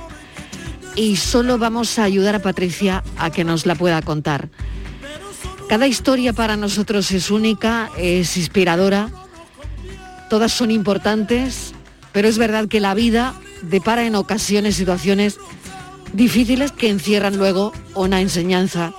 [0.95, 4.49] y solo vamos a ayudar a Patricia a que nos la pueda contar.
[5.67, 9.09] Cada historia para nosotros es única, es inspiradora,
[10.29, 11.73] todas son importantes,
[12.11, 15.39] pero es verdad que la vida depara en ocasiones situaciones
[16.13, 18.93] difíciles que encierran luego una enseñanza.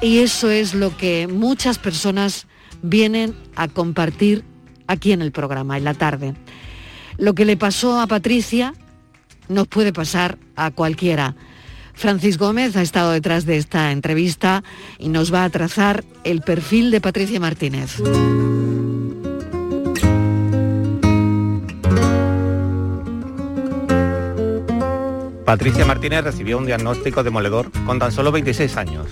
[0.00, 2.46] Y eso es lo que muchas personas
[2.82, 4.44] vienen a compartir
[4.86, 6.34] aquí en el programa, en la tarde.
[7.18, 8.74] Lo que le pasó a Patricia
[9.48, 11.34] nos puede pasar a cualquiera.
[11.94, 14.64] Francis Gómez ha estado detrás de esta entrevista
[14.98, 18.00] y nos va a trazar el perfil de Patricia Martínez.
[25.44, 29.06] Patricia Martínez recibió un diagnóstico demoledor con tan solo 26 años.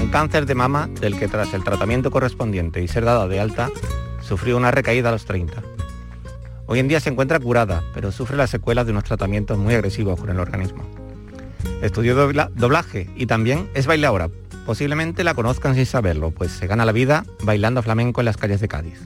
[0.00, 3.70] Un cáncer de mama del que tras el tratamiento correspondiente y ser dada de alta,
[4.22, 5.73] sufrió una recaída a los 30.
[6.66, 10.18] Hoy en día se encuentra curada, pero sufre las secuelas de unos tratamientos muy agresivos
[10.18, 10.82] con el organismo.
[11.82, 14.30] Estudió dobla- doblaje y también es bailadora.
[14.64, 18.60] Posiblemente la conozcan sin saberlo, pues se gana la vida bailando flamenco en las calles
[18.60, 18.98] de Cádiz.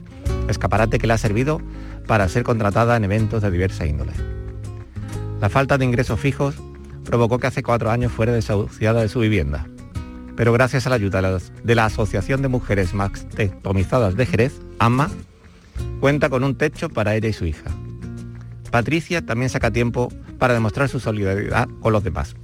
[0.47, 1.61] Escaparate que le ha servido
[2.07, 4.13] para ser contratada en eventos de diversa índole.
[5.41, 6.55] La falta de ingresos fijos
[7.03, 9.67] provocó que hace cuatro años fuera desahuciada de su vivienda.
[10.37, 15.09] Pero gracias a la ayuda de la Asociación de Mujeres Mastectomizadas de Jerez, AMA,
[15.99, 17.69] cuenta con un techo para ella y su hija.
[18.71, 22.35] Patricia también saca tiempo para demostrar su solidaridad con los demás.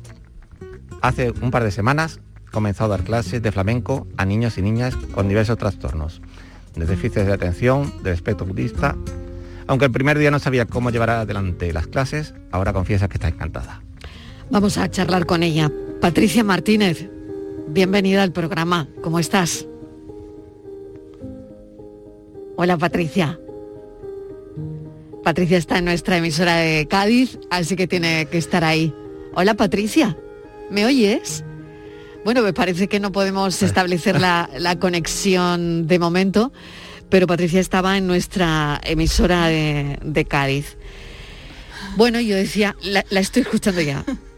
[1.01, 2.19] Hace un par de semanas
[2.51, 6.21] comenzó a dar clases de flamenco a niños y niñas con diversos trastornos,
[6.75, 8.95] de déficits de atención, del espectro autista.
[9.67, 13.27] Aunque el primer día no sabía cómo llevar adelante las clases, ahora confiesa que está
[13.27, 13.81] encantada.
[14.49, 15.71] Vamos a charlar con ella.
[16.01, 17.09] Patricia Martínez,
[17.67, 18.87] bienvenida al programa.
[19.01, 19.67] ¿Cómo estás?
[22.57, 23.37] Hola Patricia.
[25.23, 28.93] Patricia está en nuestra emisora de Cádiz, así que tiene que estar ahí.
[29.33, 30.17] Hola Patricia,
[30.69, 31.43] ¿me oyes?
[32.23, 36.53] Bueno, me parece que no podemos establecer la, la conexión de momento,
[37.09, 40.77] pero Patricia estaba en nuestra emisora de, de Cádiz.
[41.97, 44.05] Bueno, yo decía, la, la estoy escuchando ya.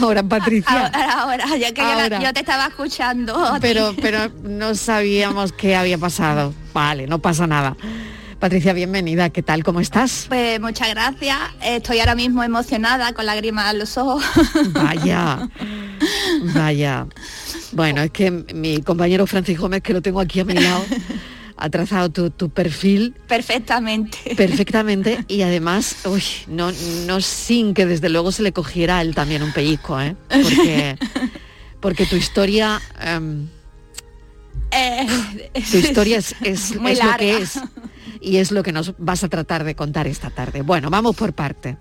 [0.00, 0.86] Ahora, Patricia.
[0.86, 2.20] Ahora, ahora, ya que yo, la- Ahora.
[2.22, 3.56] yo te estaba escuchando.
[3.60, 6.54] Pero, pero no sabíamos qué había pasado.
[6.72, 7.76] Vale, no pasa nada.
[8.40, 9.30] Patricia, bienvenida.
[9.30, 9.62] ¿Qué tal?
[9.64, 10.26] ¿Cómo estás?
[10.28, 11.38] Pues muchas gracias.
[11.62, 14.22] Estoy ahora mismo emocionada con lágrimas en los ojos.
[14.72, 15.48] Vaya,
[16.54, 17.06] vaya.
[17.72, 20.84] Bueno, es que mi compañero Francis Gómez, que lo tengo aquí a mi lado,
[21.56, 24.18] ha trazado tu, tu perfil Perfectamente.
[24.36, 26.72] perfectamente y además, uy, no,
[27.06, 30.16] no sin que desde luego se le cogiera a él también un pellizco, ¿eh?
[30.28, 30.96] Porque,
[31.80, 32.80] porque tu historia...
[33.00, 33.46] em,
[34.72, 35.06] Eh,
[35.70, 37.60] tu historia es, es- Muy es lo que es
[38.20, 40.62] y es lo que nos vas a tratar de contar esta tarde.
[40.62, 41.76] Bueno, vamos por parte.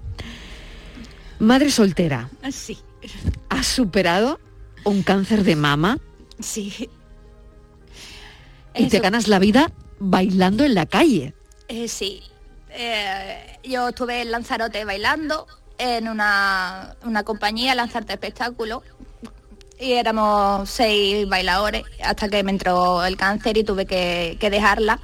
[1.39, 2.77] Madre soltera, Sí,
[3.49, 4.39] ¿has superado
[4.83, 5.97] un cáncer de mama
[6.39, 6.89] sí.
[8.75, 11.33] Y te ganas la vida bailando en la calle?
[11.67, 12.21] Eh, sí.
[12.69, 15.47] Eh, yo estuve en Lanzarote bailando
[15.77, 18.83] en una, una compañía, Lanzarte Espectáculo,
[19.79, 24.99] y éramos seis bailadores hasta que me entró el cáncer y tuve que, que dejarla.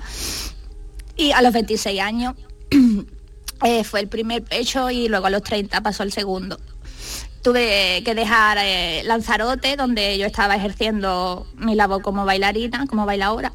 [1.16, 2.36] Y a los 26 años
[3.64, 6.60] eh, fue el primer pecho y luego a los 30 pasó el segundo.
[7.42, 13.54] Tuve que dejar eh, Lanzarote, donde yo estaba ejerciendo mi labor como bailarina, como bailadora,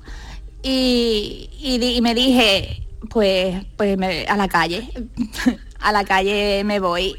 [0.62, 4.89] y, y me dije, pues, pues a la calle,
[5.80, 7.14] a la calle me voy,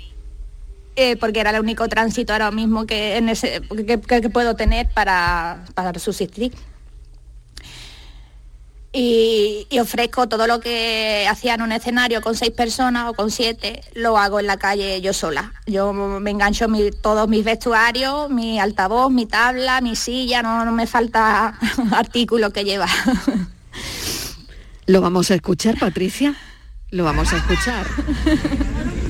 [0.95, 3.21] eh, porque era el único tránsito ahora mismo que,
[4.07, 6.51] que- que puedo tener para, para subsistir.
[8.97, 13.29] Y, y ofrezco todo lo que hacía en un escenario con seis personas o con
[13.29, 15.51] siete, lo hago en la calle yo sola.
[15.65, 20.71] Yo me engancho mi- todos mis vestuarios, mi altavoz, mi tabla, mi silla, no, no
[20.71, 21.57] me falta
[21.91, 22.87] artículo que lleva.
[24.85, 26.33] ¿Lo vamos a escuchar, Patricia?
[26.91, 27.85] Lo vamos a escuchar.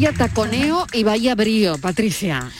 [0.00, 2.50] Vaya taconeo y vaya brío, Patricia.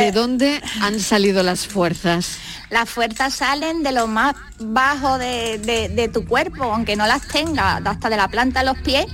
[0.00, 2.36] ¿De dónde han salido las fuerzas?
[2.68, 7.26] Las fuerzas salen de lo más bajo de, de- de tu cuerpo, aunque no las
[7.26, 9.06] tengas, hasta de la planta a los pies.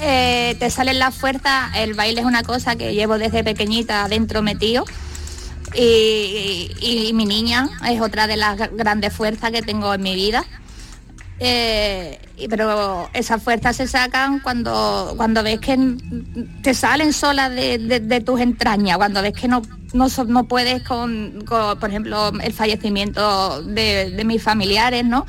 [0.00, 4.42] eh, te salen las fuerzas, el baile es una cosa que llevo desde pequeñita adentro
[4.42, 4.84] metido
[5.76, 10.02] y, y- y mi niña es otra de las gr- grandes fuerzas que tengo en
[10.02, 10.44] mi vida.
[11.44, 15.76] Eh, pero esas fuerzas se sacan cuando, cuando ves que
[16.62, 19.60] te salen solas de, de- tus entrañas, cuando ves que no,
[19.92, 25.26] no, no puedes con, con, por ejemplo, el fallecimiento de, de mis familiares, ¿no?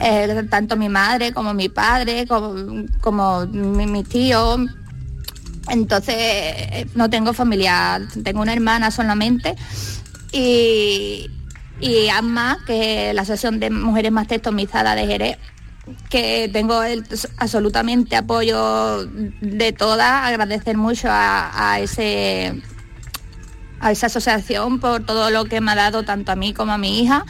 [0.00, 4.58] Eh, tanto mi madre como mi padre, como, como mi, mi tío.
[5.68, 9.56] Entonces, eh, no tengo familia, tengo una hermana solamente.
[10.30, 11.28] Y,
[11.80, 15.38] y AMA, que es la Asociación de Mujeres Más Testomizadas de Jerez,
[16.08, 17.04] que tengo el
[17.38, 22.60] absolutamente apoyo de todas, agradecer mucho a, ese
[23.78, 26.78] a esa asociación por todo lo que me ha dado tanto a mí como a
[26.78, 27.24] mi hija.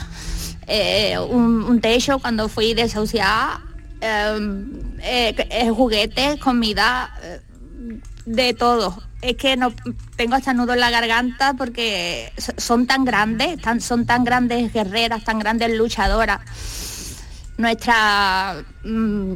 [0.69, 3.63] Eh, un, techo cuando fui desahuciada,
[4.01, 7.41] eh, eh, juguetes, comida, eh,
[8.25, 8.97] de todo.
[9.27, 9.73] Es que no
[10.15, 15.25] tengo hasta nudo en la garganta porque so- son tan grandes, son tan grandes guerreras,
[15.25, 16.41] tan grandes luchadoras.
[17.59, 19.33] Nuestra mm,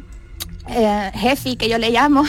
[0.68, 2.22] eh, jefe, que yo le llamo,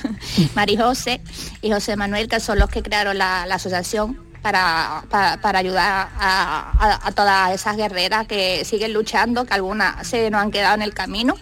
[0.54, 1.20] Mari José
[1.60, 7.00] y José Manuel, que son los que crearon la, asociación para, para- ayudar a, a-
[7.08, 10.94] a todas esas guerreras que siguen luchando, que algunas se nos han quedado en el
[10.94, 11.34] camino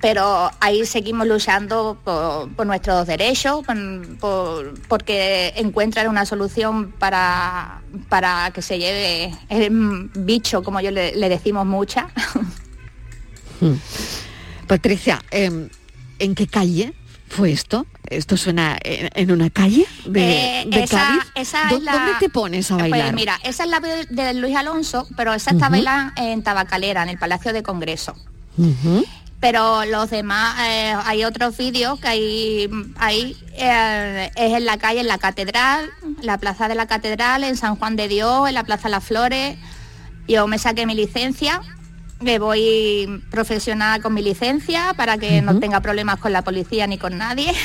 [0.00, 7.80] pero ahí seguimos luchando por, por nuestros derechos, por- por- porque encuentran una solución para,
[8.08, 12.04] para que se lleve el bicho, como yo le, le decimos muchas.
[14.66, 15.68] Patricia, em,
[16.18, 16.92] ¿en qué calle
[17.28, 17.86] fue esto?
[18.08, 21.22] ¿Esto suena en, en una calle de, Eh, de esa- Cádiz?
[21.34, 23.00] esa ¿Dó- es la- ¿Dónde te pones a bailar?
[23.02, 25.72] Pues mira, esa es la de Luis Alonso, pero esa está Ujú.
[25.72, 28.14] bailando en Tabacalera, en el Palacio de Congreso.
[29.40, 35.00] Pero los demás, eh, hay otros vídeos que hay, ahí eh, es en la calle,
[35.00, 35.90] en la catedral,
[36.22, 39.56] la plaza de la catedral, en San Juan de Dios, en la plaza Las Flores.
[40.26, 41.60] Yo me saqué mi licencia
[42.18, 46.96] me voy profesional con mi licencia para que no tenga problemas con la policía ni
[46.96, 47.52] con nadie.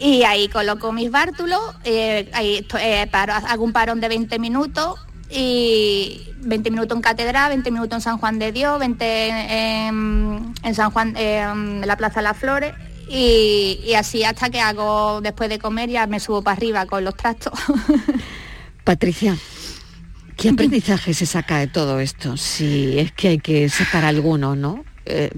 [0.00, 2.66] Y ahí coloco mis bártulos, eh, ahí
[3.12, 4.98] paro- hago un parón de 20 minutos
[5.34, 10.74] y 20 minutos en Catedral, 20 minutos en San Juan de Dios, 20 en, en
[10.74, 12.72] San Juan, en la Plaza de las Flores
[13.08, 17.04] y, y así hasta que hago después de comer ya me subo para arriba con
[17.04, 17.52] los trastos.
[18.84, 19.36] Patricia,
[20.36, 22.36] ¿qué aprendizaje se saca de todo esto?
[22.36, 24.84] Si es que hay que sacar alguno, ¿no?
[25.06, 25.30] Eh,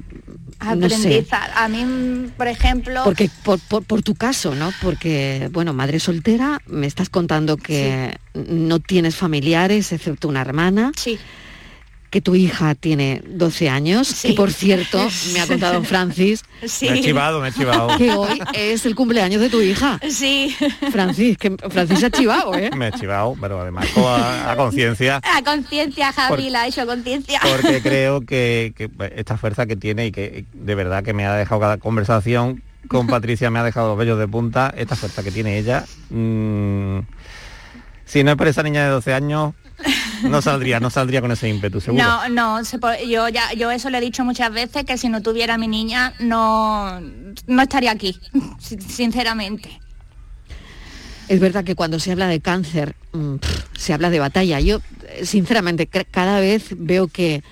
[0.60, 0.96] no sé.
[0.96, 4.72] Aprendiza- A mí, por ejemplo, Porque por, por- por tu caso, ¿no?
[4.82, 10.92] Porque, bueno, madre soltera, me estás contando que no tienes familiares excepto una hermana.
[10.96, 11.18] Sí.
[12.16, 14.24] Que tu hija tiene 12 años.
[14.24, 16.88] Y por cierto, me ha contado Francis Sí.
[16.88, 17.94] Me he chivado, me he chivado.
[17.98, 20.00] que hoy es el cumpleaños de tu hija.
[20.08, 20.56] Sí.
[20.90, 22.70] Francis, que Francis ha chivado, ¿eh?
[22.74, 26.86] Me he chivado, pero además a, a conciencia, a conciencia, Javi, Por- la ha hecho
[26.86, 27.38] conciencia.
[27.54, 31.34] porque creo que, que esta fuerza que tiene y que de verdad que me ha
[31.34, 35.30] dejado cada conversación con Patricia me ha dejado los vellos de punta, esta fuerza que
[35.32, 35.84] tiene ella.
[36.08, 37.00] mm,
[38.06, 39.52] si no es por esa niña de 12 años,
[40.22, 42.02] no saldría, no saldría con ese ímpetu, seguro.
[42.04, 45.20] No, no, se yo ya, yo eso le he dicho muchas veces que si no
[45.22, 47.00] tuviera a mi niña no,
[47.46, 48.18] no estaría aquí,
[48.58, 49.80] sin- sinceramente.
[51.28, 53.36] Es verdad que cuando se habla de cáncer, mm,
[53.76, 54.60] se habla de batalla.
[54.60, 57.42] Yo, eh, sinceramente, cada vez veo que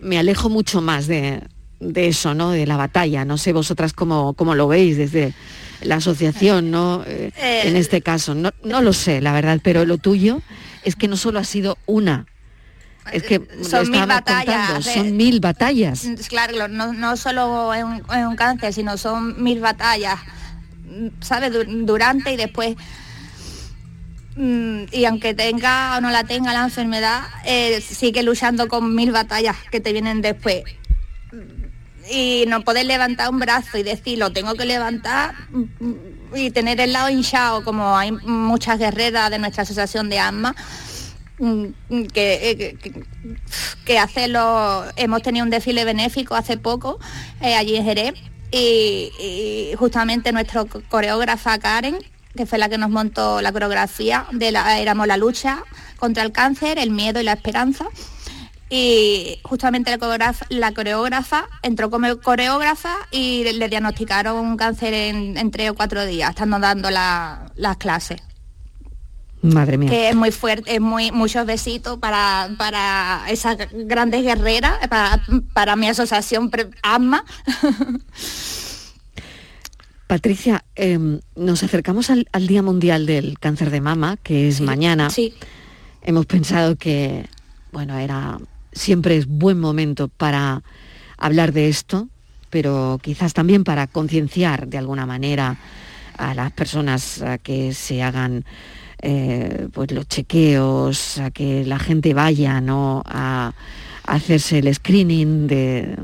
[0.00, 1.42] me alejo mucho más de,
[1.80, 2.50] de eso, ¿no?
[2.52, 3.24] De la batalla.
[3.24, 5.34] No sé vosotras cómo, cómo lo veis desde
[5.82, 7.02] la asociación, ¿no?
[7.06, 8.36] Eh, Eh, en este caso.
[8.36, 10.40] No, no lo sé, la verdad, pero lo tuyo
[10.84, 12.26] es que no solo ha sido una.
[13.12, 14.94] Es que lo Son mil batallas, contando, eh.
[14.94, 16.04] son mil batallas.
[16.06, 20.18] Mm, Claro, no, no solo es un, es un cáncer, sino son mil batallas,
[20.86, 21.52] mm, ¿sabes?
[21.52, 22.76] Du- Durante y después.
[24.36, 29.12] Mm, Y aunque tenga o no la tenga la enfermedad, eh, sigue luchando con mil
[29.12, 30.64] batallas que te vienen después.
[32.10, 35.92] Y no poder levantar un brazo y decir, lo tengo que levantar mm,
[36.34, 40.54] y tener el lado hinchado, como hay muchas guerreras de nuestra asociación de asma,
[41.38, 41.66] mm,
[42.12, 43.04] que, eh, que- que-
[43.84, 44.28] que hace
[44.96, 46.98] hemos tenido un desfile benéfico hace poco
[47.40, 48.14] eh, allí en Jerez
[48.50, 51.96] y, y justamente nuestra co- coreógrafa Karen
[52.36, 55.62] que fue la que nos montó la coreografía de la éramos la lucha
[55.98, 57.86] contra el cáncer el miedo y la esperanza
[58.76, 65.36] y justamente la coreógrafa, la coreógrafa entró como coreógrafa y le diagnosticaron un cáncer en,
[65.36, 68.20] en tres o cuatro días estando dando la- las clases
[69.42, 69.90] Madre mía.
[69.90, 75.22] que es muy fuerte, es muy muchos besitos para, para esas grandes guerreras, para,
[75.52, 76.50] para mi asociación
[76.82, 77.24] ASMA.
[80.06, 85.10] Patricia, em, nos acercamos al, al Día Mundial del Cáncer de Mama, que es mañana.
[85.10, 85.34] Sí.
[86.02, 87.26] Hemos pensado que,
[87.72, 88.38] bueno, era
[88.74, 90.62] siempre es buen momento para
[91.16, 92.08] hablar de esto,
[92.50, 95.56] pero quizás también para concienciar de alguna manera
[96.18, 98.44] a las personas a que se hagan
[99.02, 103.02] eh, pues los chequeos, a que la gente vaya ¿no?
[103.04, 103.52] a,
[104.06, 105.96] a hacerse el screening de,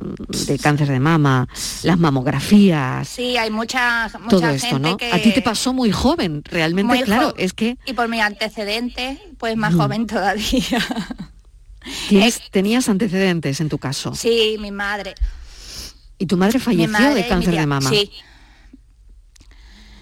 [0.47, 1.47] de cáncer de mama,
[1.85, 4.97] las mamografías, Sí, hay mucha, mucha todo gente esto, ¿no?
[4.97, 5.13] que...
[5.13, 8.21] A ti te pasó muy joven, realmente, muy claro, jo- es que Y por mis
[8.23, 10.81] antecedentes, pues más joven todavía.
[12.09, 14.15] Tienes- tenías antecedentes en tu caso.
[14.15, 15.15] Sí, mi madre.
[16.19, 17.89] Y tu madre falleció madre de cáncer tía- de mama.
[17.91, 18.11] Sí,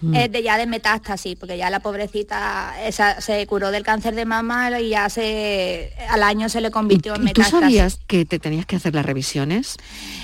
[0.01, 0.15] Mm.
[0.15, 4.25] es de ya de metástasis, porque ya la pobrecita esa, se curó del cáncer de
[4.25, 7.61] mama y ya se al año se le convirtió en ¿Y tú metástasis.
[7.61, 9.77] sabías que te tenías que hacer las revisiones?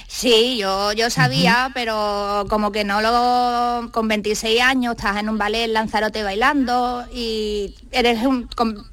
[0.06, 3.90] Sí, yo, yo sabía, pero como que no lo...
[3.90, 8.46] Con 26 años estás en un ballet Lanzarote bailando y eres un...
[8.54, 8.84] com-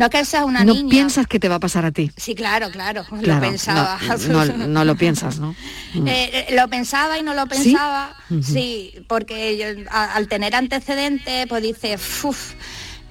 [0.00, 0.88] no es que seas una no niña.
[0.90, 2.10] piensas que te va a pasar a ti.
[2.16, 3.98] Sí, claro, claro, lo pensaba.
[4.28, 5.54] No, no- no lo piensas, ¿no?
[5.94, 7.48] Eh, eh, lo pensaba y no lo ¿Sí?
[7.50, 12.54] pensaba, sí, porque yo, a- al tener antecedentes, pues dice, "Fuf,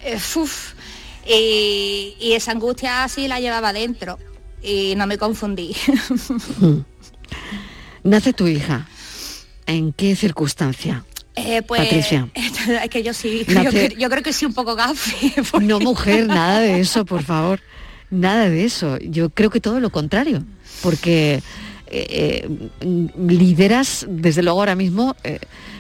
[0.04, 0.74] eh, fuf",
[1.28, 4.18] y, y esa angustia así la llevaba dentro
[4.64, 5.76] y no me confundí.
[8.04, 8.88] Nace tu hija.
[9.66, 11.06] ¿En qué circunstancia?
[11.46, 12.28] Eh, pues, Patricia.
[12.84, 13.46] es que yo sí,
[13.98, 15.34] yo, creo que sí un poco gafe.
[15.62, 17.60] No, mujer, nada de eso, por favor.
[18.10, 18.98] Nada de eso.
[19.00, 20.44] Yo creo que todo lo contrario.
[20.82, 21.42] Porque
[21.88, 22.48] eh,
[22.82, 25.16] eh, lideras, desde luego ahora mismo,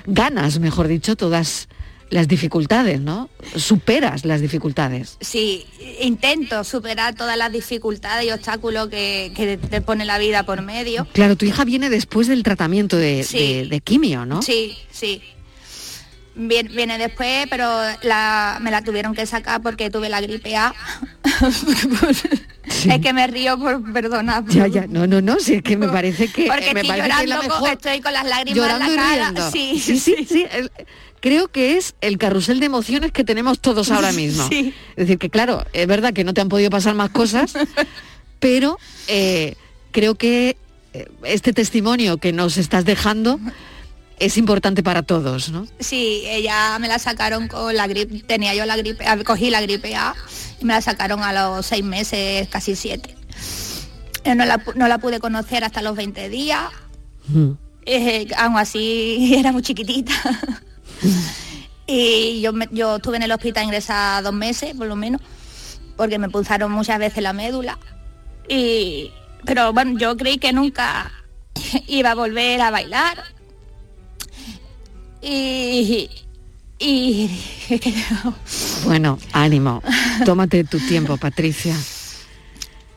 [0.06, 1.68] ganas, mejor dicho, todas
[2.10, 3.30] las dificultades, ¿no?
[3.56, 5.18] Superas las dificultades.
[5.22, 5.66] Sí,
[6.02, 11.08] intento superar todas las dificultades y obstáculos que, que te pone la vida por medio.
[11.14, 13.38] Claro, tu hija viene después del tratamiento de, Sí.
[13.38, 14.42] de- de quimio, ¿no?
[14.42, 15.22] Sí, sí.
[16.42, 17.68] Viene, viene después, pero
[18.04, 20.74] la- me la tuvieron que sacar porque tuve la gripe A.
[22.86, 24.46] Es que me río por perdonar.
[24.48, 26.98] Ya, ya, no, no, no, si es que me parece que Porque eh, me estoy
[27.00, 28.96] parece que es la llorando, con- mejor estoy con las lágrimas en la
[29.34, 29.52] cara.
[29.52, 30.72] Sí, sí, sí, sí, el-
[31.20, 34.44] creo que es el carrusel de emociones que tenemos todos ahora mismo.
[34.52, 37.54] Es decir, que claro, es verdad que no te han podido pasar más cosas,
[38.40, 38.78] pero
[39.08, 39.56] eh,
[39.92, 40.56] creo que
[40.94, 43.40] eh, este testimonio que nos estás dejando
[44.20, 45.66] es importante para todos, ¿no?
[45.80, 49.62] Sí, ella me la sacaron con la gripe, tenía yo la gripe, ah, cogí la
[49.62, 50.14] gripe A
[50.60, 53.16] y me la sacaron a los seis meses, casi siete.
[54.26, 56.64] Eh, No la, no la pude conocer hasta los 20 días,
[57.86, 60.14] eh, aún así era muy chiquitita.
[61.88, 65.22] y yo, me- yo estuve en el hospital ingresada dos meses, por lo menos,
[65.98, 67.80] porque me punzaron muchas veces la médula.
[68.48, 69.12] Y,
[69.46, 71.12] pero bueno, yo creí que nunca
[71.88, 73.24] iba a volver a bailar.
[75.22, 76.10] Y,
[76.80, 77.30] y
[78.86, 79.82] Bueno, ánimo,
[80.26, 81.76] tómate tu tiempo, Patricia.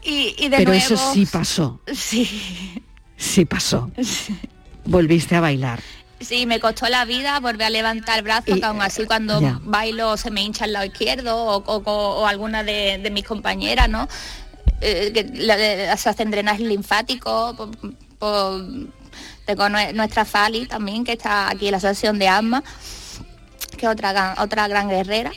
[0.04, 2.80] Y, y de Pero nuevo, eso sí pasó, Sí,
[3.16, 3.90] sí pasó.
[4.84, 5.80] Volviste a bailar.
[6.20, 9.60] sí, me costó la vida volver a levantar el brazo, que aún así cuando ya.
[9.62, 11.82] bailo se me hincha el lado izquierdo o, o-
[12.22, 14.08] o alguna de, de mis compañeras, ¿no?
[14.80, 17.54] Eh, que la- la- se hacen drenaje linfático.
[17.56, 17.70] por-
[18.18, 18.64] por-
[19.56, 22.62] tengo nue- nuestra Fali también, que está aquí en la asociación de asma,
[23.76, 25.32] que es otra, gran- otra gran guerrera.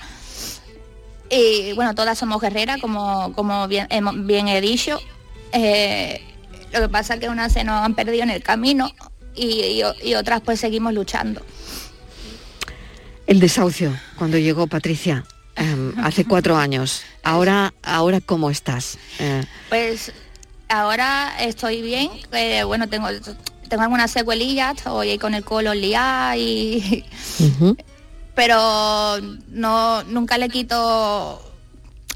[1.30, 3.88] Y bueno, todas somos guerreras, como, como bien,
[4.28, 4.99] bien he dicho.
[5.51, 6.22] Eh,
[6.72, 8.91] lo que pasa es que unas se nos han perdido en el camino
[9.36, 11.41] y, y- y otras pues seguimos luchando.
[13.28, 15.24] El desahucio, cuando llegó Patricia,
[15.55, 17.01] em, hace cuatro años.
[17.24, 18.97] Ahora, ahora ¿cómo estás?
[19.20, 20.11] Eh, Pues
[20.70, 23.07] ahora estoy bien, eh, bueno, tengo,
[23.70, 27.03] tengo algunas secuelillas, estoy con el colon liado y...
[28.36, 29.18] Pero
[29.49, 31.41] no, nunca le quito...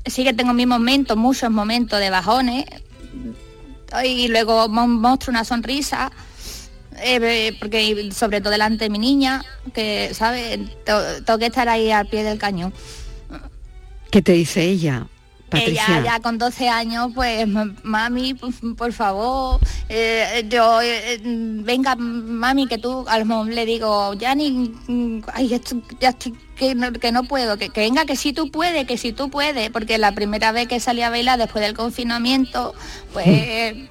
[0.06, 2.66] Sí que tengo mis momentos, muchos momentos de bajones.
[4.04, 6.12] Y luego muestro una sonrisa.
[6.98, 9.44] eh, porque sobre todo delante de mi niña,
[9.74, 10.60] que, ¿sabes?
[10.84, 12.74] Tengo que estar ahí al pie del cañón.
[14.12, 15.08] ¿Qué te dice ella,
[15.50, 15.86] Patricia?
[16.00, 21.20] Ella ya con 12 años, pues "M- mami, por, por favor, eh, yo, eh, eh,
[21.24, 24.52] venga mami, que tú, a lo mejor le digo, ya ni,
[24.88, 28.32] mm, ay, esto- ya estoy, que no, que no puedo, que, que venga, que si
[28.34, 31.64] tú puedes, que si tú puedes, porque la primera vez que salí a bailar después
[31.66, 32.74] del confinamiento,
[33.14, 33.26] pues...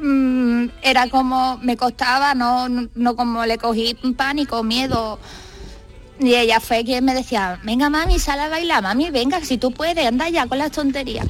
[0.00, 5.18] mm, era como me costaba, no, no, no como le cogí pánico, miedo,
[6.20, 9.70] y ella fue quien me decía, venga mami, sal a bailar, mami, venga, si tú
[9.72, 11.26] puedes, anda ya con las tonterías.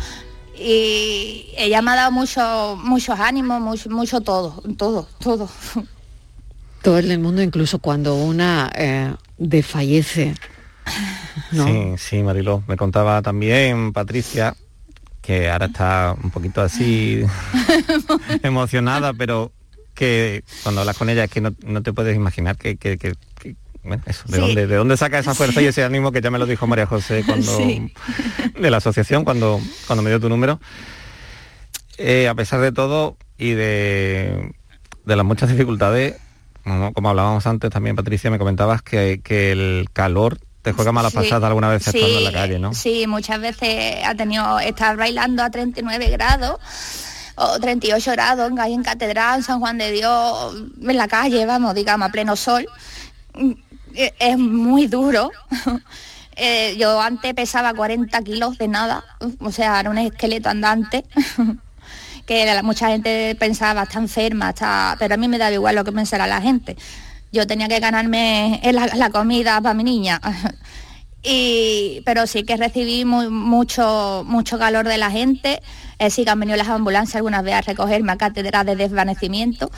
[0.56, 5.48] Y ella me ha dado mucho, muchos ánimos, mucho, mucho todo, todo, todo.
[6.82, 10.34] Todo en el mundo, incluso cuando una eh, desfallece.
[11.52, 11.66] ¿no?
[11.66, 12.62] Sí, sí, Mariló.
[12.66, 14.56] Me contaba también Patricia,
[15.20, 17.22] que ahora está un poquito así
[18.42, 19.52] emocionada, pero
[19.94, 22.96] que cuando hablas con ella es que no, no te puedes imaginar que- que-
[23.84, 24.40] bueno, eso, ¿de, Sí.
[24.40, 26.86] dónde, ¿De dónde saca esa fuerza y ese ánimo que ya me lo dijo María
[26.86, 27.92] José cuando Sí.
[28.60, 30.60] de la asociación cuando, cuando me dio tu número?
[31.96, 34.52] Eh, a pesar de todo y de,
[35.04, 36.16] de las muchas dificultades,
[36.64, 41.12] como, como hablábamos antes también, Patricia, me comentabas que, que el calor te juega malas
[41.12, 41.18] Sí.
[41.18, 42.74] pasadas alguna vez estando en la Sí, calle, ¿no?
[42.74, 46.58] Sí, muchas veces ha tenido estar bailando a 39 grados
[47.36, 52.08] o 38 grados ahí en Catedral, San Juan de Dios, en la calle, vamos, digamos,
[52.08, 52.66] a pleno sol.
[53.94, 55.30] Eh, Es muy duro.
[56.40, 59.02] Eh, yo antes pesaba 40 kilos de nada,
[59.40, 61.04] o sea, era un esqueleto andante.
[62.26, 64.94] que mucha gente pensaba, está enferma, está...
[65.00, 66.76] pero a mí me daba igual lo que pensara la gente.
[67.32, 70.20] Yo tenía que ganarme la, la comida para mi niña.
[71.22, 75.60] Y, pero sí que recibí mucho, mucho calor de la gente.
[75.98, 79.70] Eh, sí que han venido las ambulancias algunas veces a recogerme a cátedra de desvanecimiento.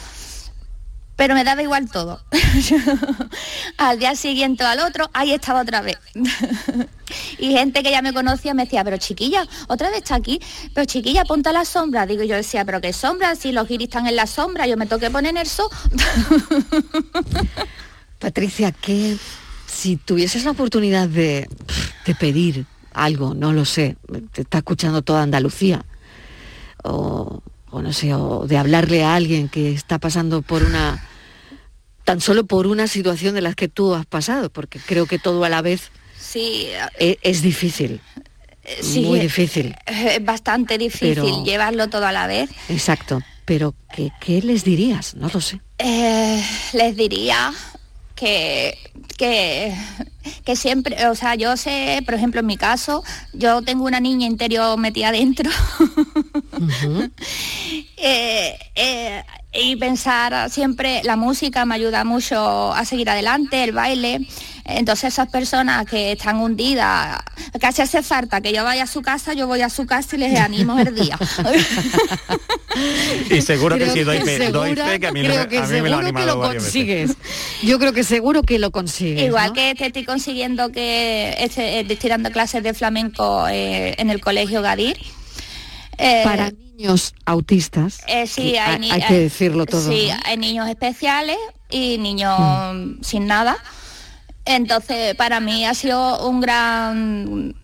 [1.21, 2.19] Pero me daba igual todo.
[3.77, 5.99] al día siguiente o al otro, ahí estaba otra vez.
[7.39, 10.41] y gente que ya me conocía me decía, pero chiquilla, otra vez está aquí,
[10.75, 12.07] pero chiquilla, ponte a la sombra.
[12.07, 14.87] Digo, yo decía, pero qué sombra, si los guiris están en la sombra, yo me
[14.87, 15.69] toqué poner en el sol.
[18.19, 19.19] Patricia, que
[19.67, 21.51] si tuvieses la oportunidad de,
[22.07, 22.65] de pedir
[22.95, 23.99] algo, no lo sé,
[24.33, 25.85] te está escuchando toda Andalucía,
[26.83, 31.10] o, o no sé, o de hablarle a alguien que está pasando por una,
[32.11, 35.45] tan solo por una situación de las que tú has pasado, porque creo que todo
[35.45, 36.67] a la vez sí,
[36.99, 38.01] e- es, difícil,
[38.83, 42.51] sí, muy difícil, Es bastante difícil Pero- llevarlo todo a la vez.
[42.69, 43.21] exacto.
[43.45, 45.15] Pero ¿qué, qué les dirías?
[45.15, 45.61] No lo sé.
[45.79, 47.53] Eh, les diría
[48.17, 48.77] que,
[49.17, 49.73] que,
[50.45, 53.03] que siempre, o sea, yo sé, por ejemplo, en mi caso,
[53.33, 55.49] yo tengo una niña interior metida adentro.
[58.03, 64.21] Eh, eh, y pensar siempre, la música me ayuda mucho a seguir adelante, el baile.
[64.65, 67.19] Entonces esas personas que están hundidas,
[67.61, 70.21] casi hace falta que yo vaya a su casa, yo voy a su casa y
[70.21, 71.19] les animo el día.
[73.31, 75.43] Y seguro que Creo sí, doy que fe, doy segura- fe que a mí, creo
[75.43, 77.11] me- que a mí me lo ha seguro que lo consigues.
[77.65, 79.25] Yo creo que seguro que lo consigues.
[79.25, 79.53] Igual ¿no?
[79.55, 84.21] que te estoy consiguiendo que este- eh, estoy dando clases de flamenco eh, en el
[84.21, 84.97] colegio Gadir.
[86.03, 89.91] Eh, Para niños autistas, eh, sí, hay, hay, ni- hay que decirlo todo.
[89.91, 90.19] Sí, ¿no?
[90.25, 91.37] hay niños especiales
[91.71, 92.39] y niños
[92.75, 93.03] Mm.
[93.03, 93.57] sin nada.
[94.47, 97.55] Entonces, para mí ha sido un gran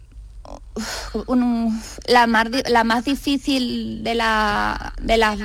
[1.26, 5.38] un- la, más, la más difícil de la de las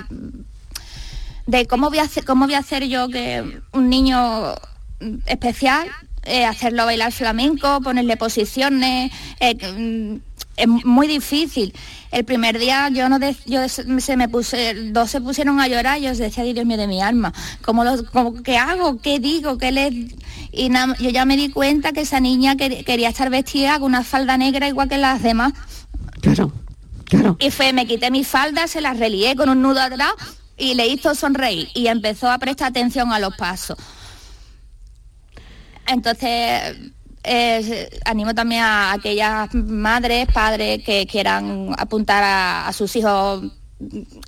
[1.48, 4.54] de cómo voy a hacer cómo voy a hacer yo que un niño
[5.26, 5.88] especial
[6.24, 10.16] eh, hacerlo bailar flamenco ponerle posiciones eh, mm,
[10.58, 11.74] es muy difícil
[12.12, 15.98] el primer día yo no de- yo se me puse dos se pusieron a llorar
[16.00, 19.20] y yo decía "Ay, Dios mío de mi alma cómo lo cómo- qué hago qué
[19.20, 20.08] digo qué le
[20.52, 23.84] y na- yo ya me di cuenta que esa niña quer- quería estar vestida con
[23.94, 25.54] una falda negra igual que las demás
[26.22, 26.52] Claro,
[27.06, 27.38] claro.
[27.40, 30.12] y fue, me quité mi falda, se la relié con un nudo atrás
[30.58, 33.78] y le hizo sonreír y empezó a prestar atención a los pasos.
[35.88, 36.78] Entonces,
[37.24, 43.44] eh, animo también a aquellas madres, padres que quieran apuntar a, a sus hijos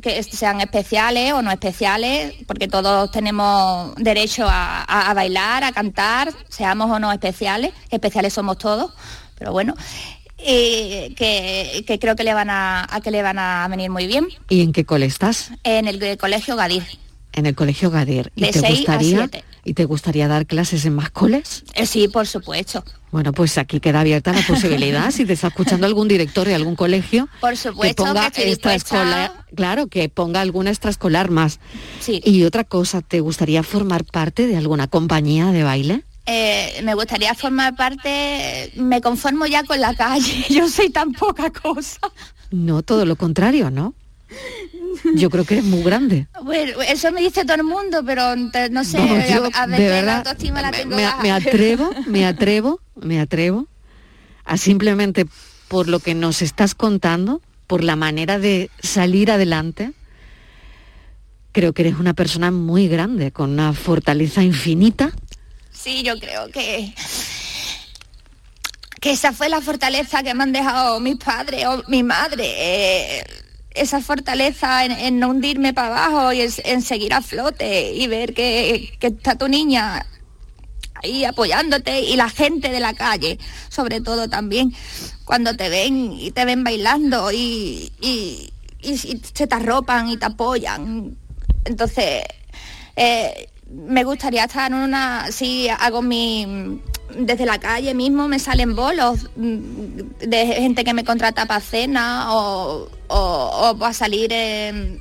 [0.02, 5.72] que sean especiales o no especiales, porque todos tenemos derecho a, a- a bailar, a
[5.72, 8.94] cantar, seamos o no especiales, especiales somos todos,
[9.38, 9.76] pero bueno,
[10.40, 14.08] y que, que creo que le van a, a que le van a venir muy
[14.08, 15.52] bien ¿Y en qué cole estás?
[15.64, 16.84] en el, eh, colegio Gadir.
[17.34, 18.32] En el colegio Gadir.
[18.36, 19.44] ¿Y De te seis a gustaría siete.
[19.64, 21.64] Y te gustaría dar clases en más coles?
[21.74, 22.84] Eh, sí, por supuesto.
[23.12, 26.76] Bueno, pues aquí queda abierta la posibilidad, si te está escuchando algún director de algún
[26.76, 31.60] colegio, Por que supuesto que, ponga extraescolar, claro, que ponga alguna extraescolar más.
[32.00, 32.22] Sí.
[32.26, 36.04] Y otra cosa, ¿te gustaría formar parte de alguna compañía de baile?
[36.26, 41.52] Eh, me gustaría formar parte, me conformo ya con la calle, yo soy tan poca
[41.52, 42.00] cosa.
[42.50, 43.94] No, todo lo contrario, ¿no?
[45.16, 46.28] Yo creo que eres muy grande.
[46.44, 49.72] Bueno, eso me dice todo el mundo, pero no sé, No, a- yo, a, de
[49.74, 51.22] veces la verdad, autoestima la tengo me, baja.
[51.22, 53.68] me atrevo, me atrevo, me atrevo
[54.46, 55.26] a simplemente
[55.68, 59.94] por lo que nos estás contando, por la manera de salir adelante,
[61.52, 65.12] creo que eres una persona muy grande, con una fortaleza infinita.
[65.72, 66.94] Sí, yo creo que
[69.00, 72.46] que esa fue la fortaleza que me han dejado mis padres o mi madre.
[73.20, 73.24] eh,
[73.74, 78.98] esa fortaleza en, no hundirme para abajo y en, seguir a flote y ver que,
[79.00, 80.06] está tu niña
[80.96, 83.38] ahí apoyándote y la gente de la calle,
[83.70, 84.74] sobre todo también,
[85.26, 87.92] cuando te ven y te ven bailando y
[88.82, 91.18] se te arropan y te apoyan.
[91.66, 92.24] Entonces,
[92.96, 96.80] eh, me gustaría estar en una, si hago mi,
[97.18, 102.34] desde la calle mismo me salen bolos mm, de gente que me contrata para cena
[102.34, 104.32] o, o, o para salir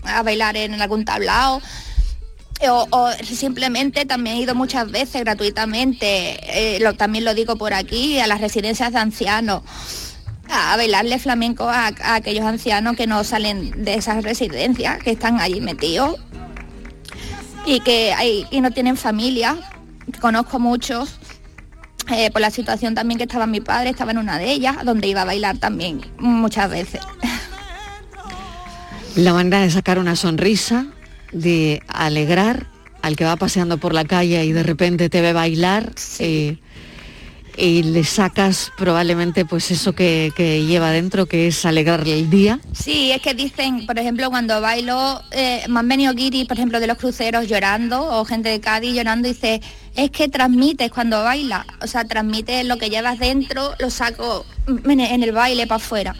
[0.04, 1.60] a bailar en algún tablao.
[2.68, 7.74] O, o simplemente también he ido muchas veces gratuitamente, eh, lo- también lo digo por
[7.74, 9.62] aquí, a las residencias de ancianos,
[10.48, 15.60] a bailarle flamenco a aquellos ancianos que no salen de esas residencias, que están allí
[15.60, 16.20] metidos
[17.66, 19.56] y que hay, y no tienen familia.
[20.20, 21.18] Conozco muchos,
[22.10, 25.06] eh, por la situación también que estaba mi padre, estaba en una de ellas, donde
[25.06, 27.00] iba a bailar también muchas veces.
[29.14, 30.86] La manera de sacar una sonrisa,
[31.32, 32.66] de alegrar
[33.02, 36.58] al que va paseando por la calle y de repente te ve bailar eh,
[37.56, 42.60] y le sacas probablemente pues eso que, que lleva dentro, que es alegrarle el día.
[42.72, 46.80] Sí, es que dicen, por ejemplo, cuando bailo, eh, me han venido guiris, por ejemplo,
[46.80, 49.60] de los cruceros llorando, o gente de Cádiz llorando, y dice,
[49.94, 55.00] es que transmites cuando baila, o sea, transmites lo que llevas dentro, lo saco en
[55.00, 56.14] en el baile para afuera.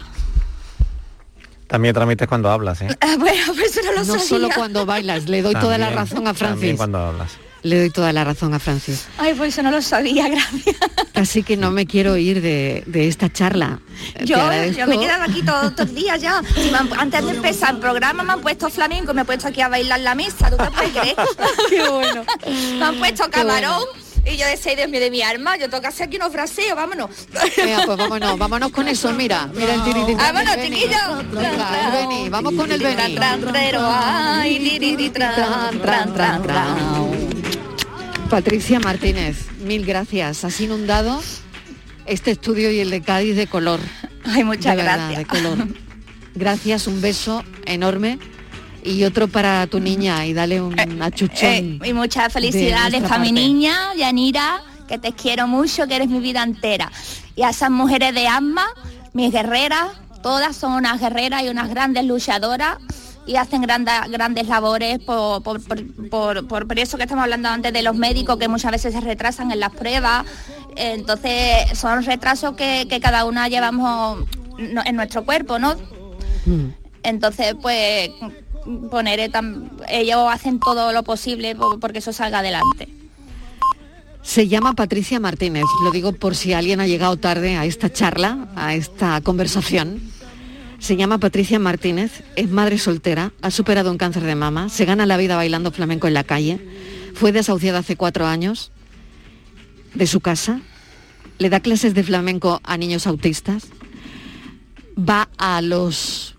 [1.67, 2.87] También transmites cuando hablas, ¿eh?
[3.17, 4.19] Bueno, pues eso no lo No sabía.
[4.27, 6.77] solo cuando bailas, le doy toda la También, razón a También Francis.
[6.77, 7.31] cuando hablas.
[7.63, 9.05] Le doy toda la razón a Francis.
[9.17, 10.75] Ay, pues eso no lo sabía, gracias.
[11.13, 13.79] Así que no me quiero ir de, de esta charla.
[14.17, 14.35] Te Yo,
[14.77, 16.41] yo me he quedado aquí todos estos días ya.
[16.55, 19.47] Si me han- antes de empezar el programa me han puesto flamenco, me he puesto
[19.47, 21.15] aquí a bailar la mesa, ¿tú te puedes creer?
[21.69, 22.25] Qué bueno.
[22.79, 23.83] Me han puesto camarón
[24.25, 26.31] y yo decía, "Ay, Dios mío, de mi alma, yo tengo que hacer aquí unos
[26.33, 27.09] fraseos, vámonos.
[27.57, 30.15] Venga, pues vámonos, vámonos con eso, mira, mira el.
[30.15, 31.31] Vámonos, chiquillos.
[31.31, 33.15] Venga, el Beni, vamos con el Beni.
[33.15, 37.42] Tran, ay, tran, tran, tran, tran.
[38.33, 40.43] Patricia Martínez, mil gracias.
[40.43, 41.21] Has inundado
[42.07, 43.79] este estudio y el de Cádiz de color.
[44.25, 45.19] Ay, muchas De verdad, gracias.
[45.19, 45.67] de color.
[46.33, 48.17] Gracias, un beso enorme
[48.83, 51.47] y otro para tu niña y dale un achuchón.
[51.47, 56.19] Eh, y muchas felicidades para mi niña, Yanira, que te quiero mucho, que eres mi
[56.19, 56.91] vida entera.
[57.35, 58.65] Y a esas mujeres de alma,
[59.13, 59.89] mis guerreras,
[60.23, 62.79] todas son unas guerreras y unas grandes luchadoras
[63.25, 65.61] y hacen granda- grandes labores por, por,
[66.09, 69.51] por- por- eso que estamos hablando antes de los médicos que muchas veces se retrasan
[69.51, 70.25] en las pruebas.
[70.75, 74.25] Entonces son retrasos que, que cada una llevamos
[74.57, 75.75] en nuestro cuerpo, ¿no?
[77.03, 78.09] Entonces, pues
[78.91, 82.89] poner tam- ellos hacen todo lo posible po- porque eso salga adelante.
[84.21, 88.47] Se llama Patricia Martínez, lo digo por si alguien ha llegado tarde a esta charla,
[88.55, 90.12] a esta conversación.
[90.83, 95.05] Se llama Patricia Martínez, es madre soltera, ha superado un cáncer de mama, se gana
[95.05, 96.59] la vida bailando flamenco en la calle,
[97.13, 98.73] fue desahuciada hace cuatro años
[99.93, 100.59] de su casa,
[101.37, 103.67] le da clases de flamenco a niños autistas,
[104.99, 106.35] va a los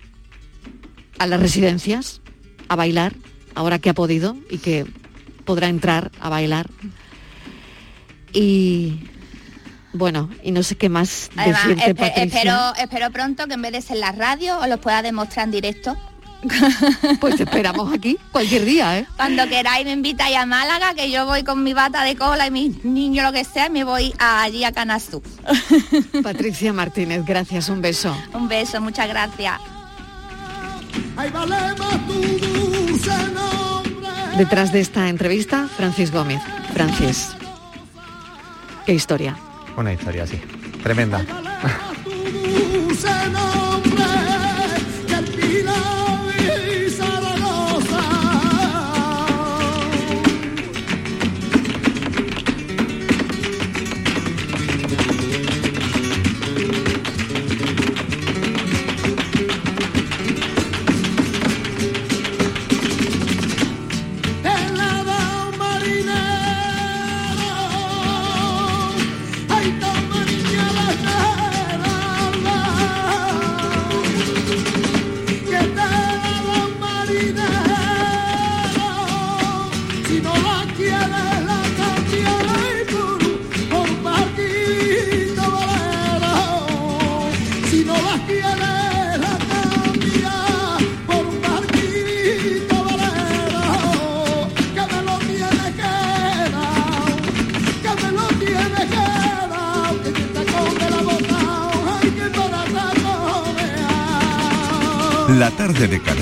[1.19, 2.21] a las residencias
[2.69, 3.15] a bailar,
[3.55, 4.85] ahora que ha podido y que
[5.47, 6.69] podrá entrar a bailar.
[8.35, 8.99] Y
[9.95, 12.25] bueno, y no sé qué más Además, decirte, espe- Patricia.
[12.41, 15.51] espero, espero pronto que en vez de ser la radio os los pueda demostrar en
[15.53, 15.97] directo.
[17.21, 19.07] Pues te esperamos aquí cualquier día, ¿eh?
[19.17, 22.51] Cuando queráis me invitáis a Málaga, que yo voy con mi bata de cola y
[22.51, 25.23] mis niños lo que sea, y me voy a- allí a Canastú.
[26.23, 28.15] Patricia Martínez, gracias, un beso.
[28.35, 29.59] Un beso, muchas gracias.
[34.37, 36.43] Detrás de esta entrevista, Francis Gómez.
[36.73, 37.31] Francis,
[38.85, 39.37] qué historia.
[39.77, 40.41] Una historia así.
[40.83, 41.25] Tremenda.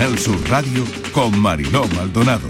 [0.03, 2.48] Canal Sur Radio con Mariló Maldonado.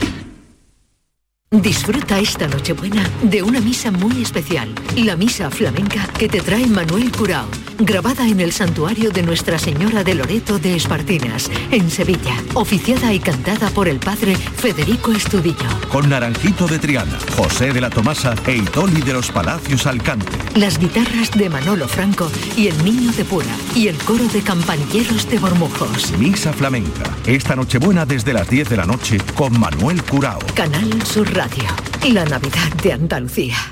[1.51, 7.13] Disfruta esta Nochebuena de una misa muy especial, la misa flamenca que te trae Manuel
[7.13, 7.47] Curao,
[7.85, 13.19] grabada en el santuario de Nuestra Señora de Loreto de Espartinas, en Sevilla, oficiada y
[13.19, 15.69] cantada por el padre Federico Estudillo.
[15.91, 20.33] Con Naranjito de Triana, José de la Tomasa e Itoli de los Palacios Alcante.
[20.55, 25.29] Las guitarras de Manolo Franco y el Niño de Pura y el coro de campanilleros
[25.29, 26.13] de Bormujos.
[26.19, 27.05] Misa Flamenca.
[27.27, 30.41] Esta Nochebuena desde las 10 de la noche con Manuel Curao.
[30.55, 31.65] Canal Sur Radio,
[32.13, 33.72] la Navidad de Andalucía.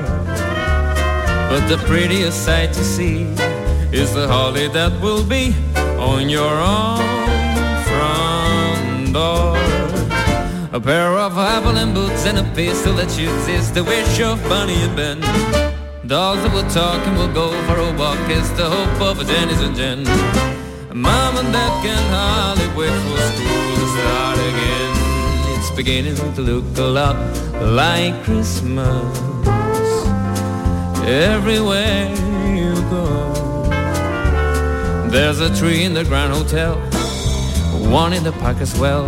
[1.51, 3.23] But the prettiest sight to see
[3.91, 5.53] is the holly that will be
[5.99, 7.03] on your own
[7.87, 9.57] front door.
[10.71, 14.79] A pair of Avalon boots and a pistol that shoots is the wish of Bunny
[14.85, 15.19] and Ben.
[16.07, 19.25] Dogs that will talk and will go for a walk is the hope of a
[19.25, 20.03] Dennis and Jen.
[20.95, 24.91] Mom and Dad can hardly wait for school to start again.
[25.59, 27.17] It's beginning to look a lot
[27.75, 29.30] like Christmas
[31.05, 32.09] everywhere
[32.45, 33.33] you go.
[35.09, 36.75] There's a tree in the Grand Hotel,
[37.89, 39.07] one in the park as well.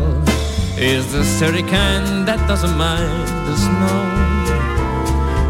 [0.78, 4.00] Is the sturdy kind that doesn't mind the snow.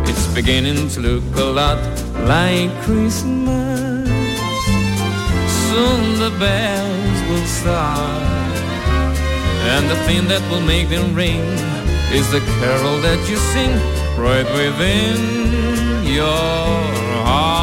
[0.10, 1.80] It's beginning to look a lot
[2.28, 4.10] like Christmas.
[5.70, 8.56] Soon the bells will start,
[9.74, 11.42] and the thing that will make them ring
[12.12, 13.74] is the carol that you sing
[14.20, 15.63] right within
[16.14, 16.26] your
[17.26, 17.63] heart.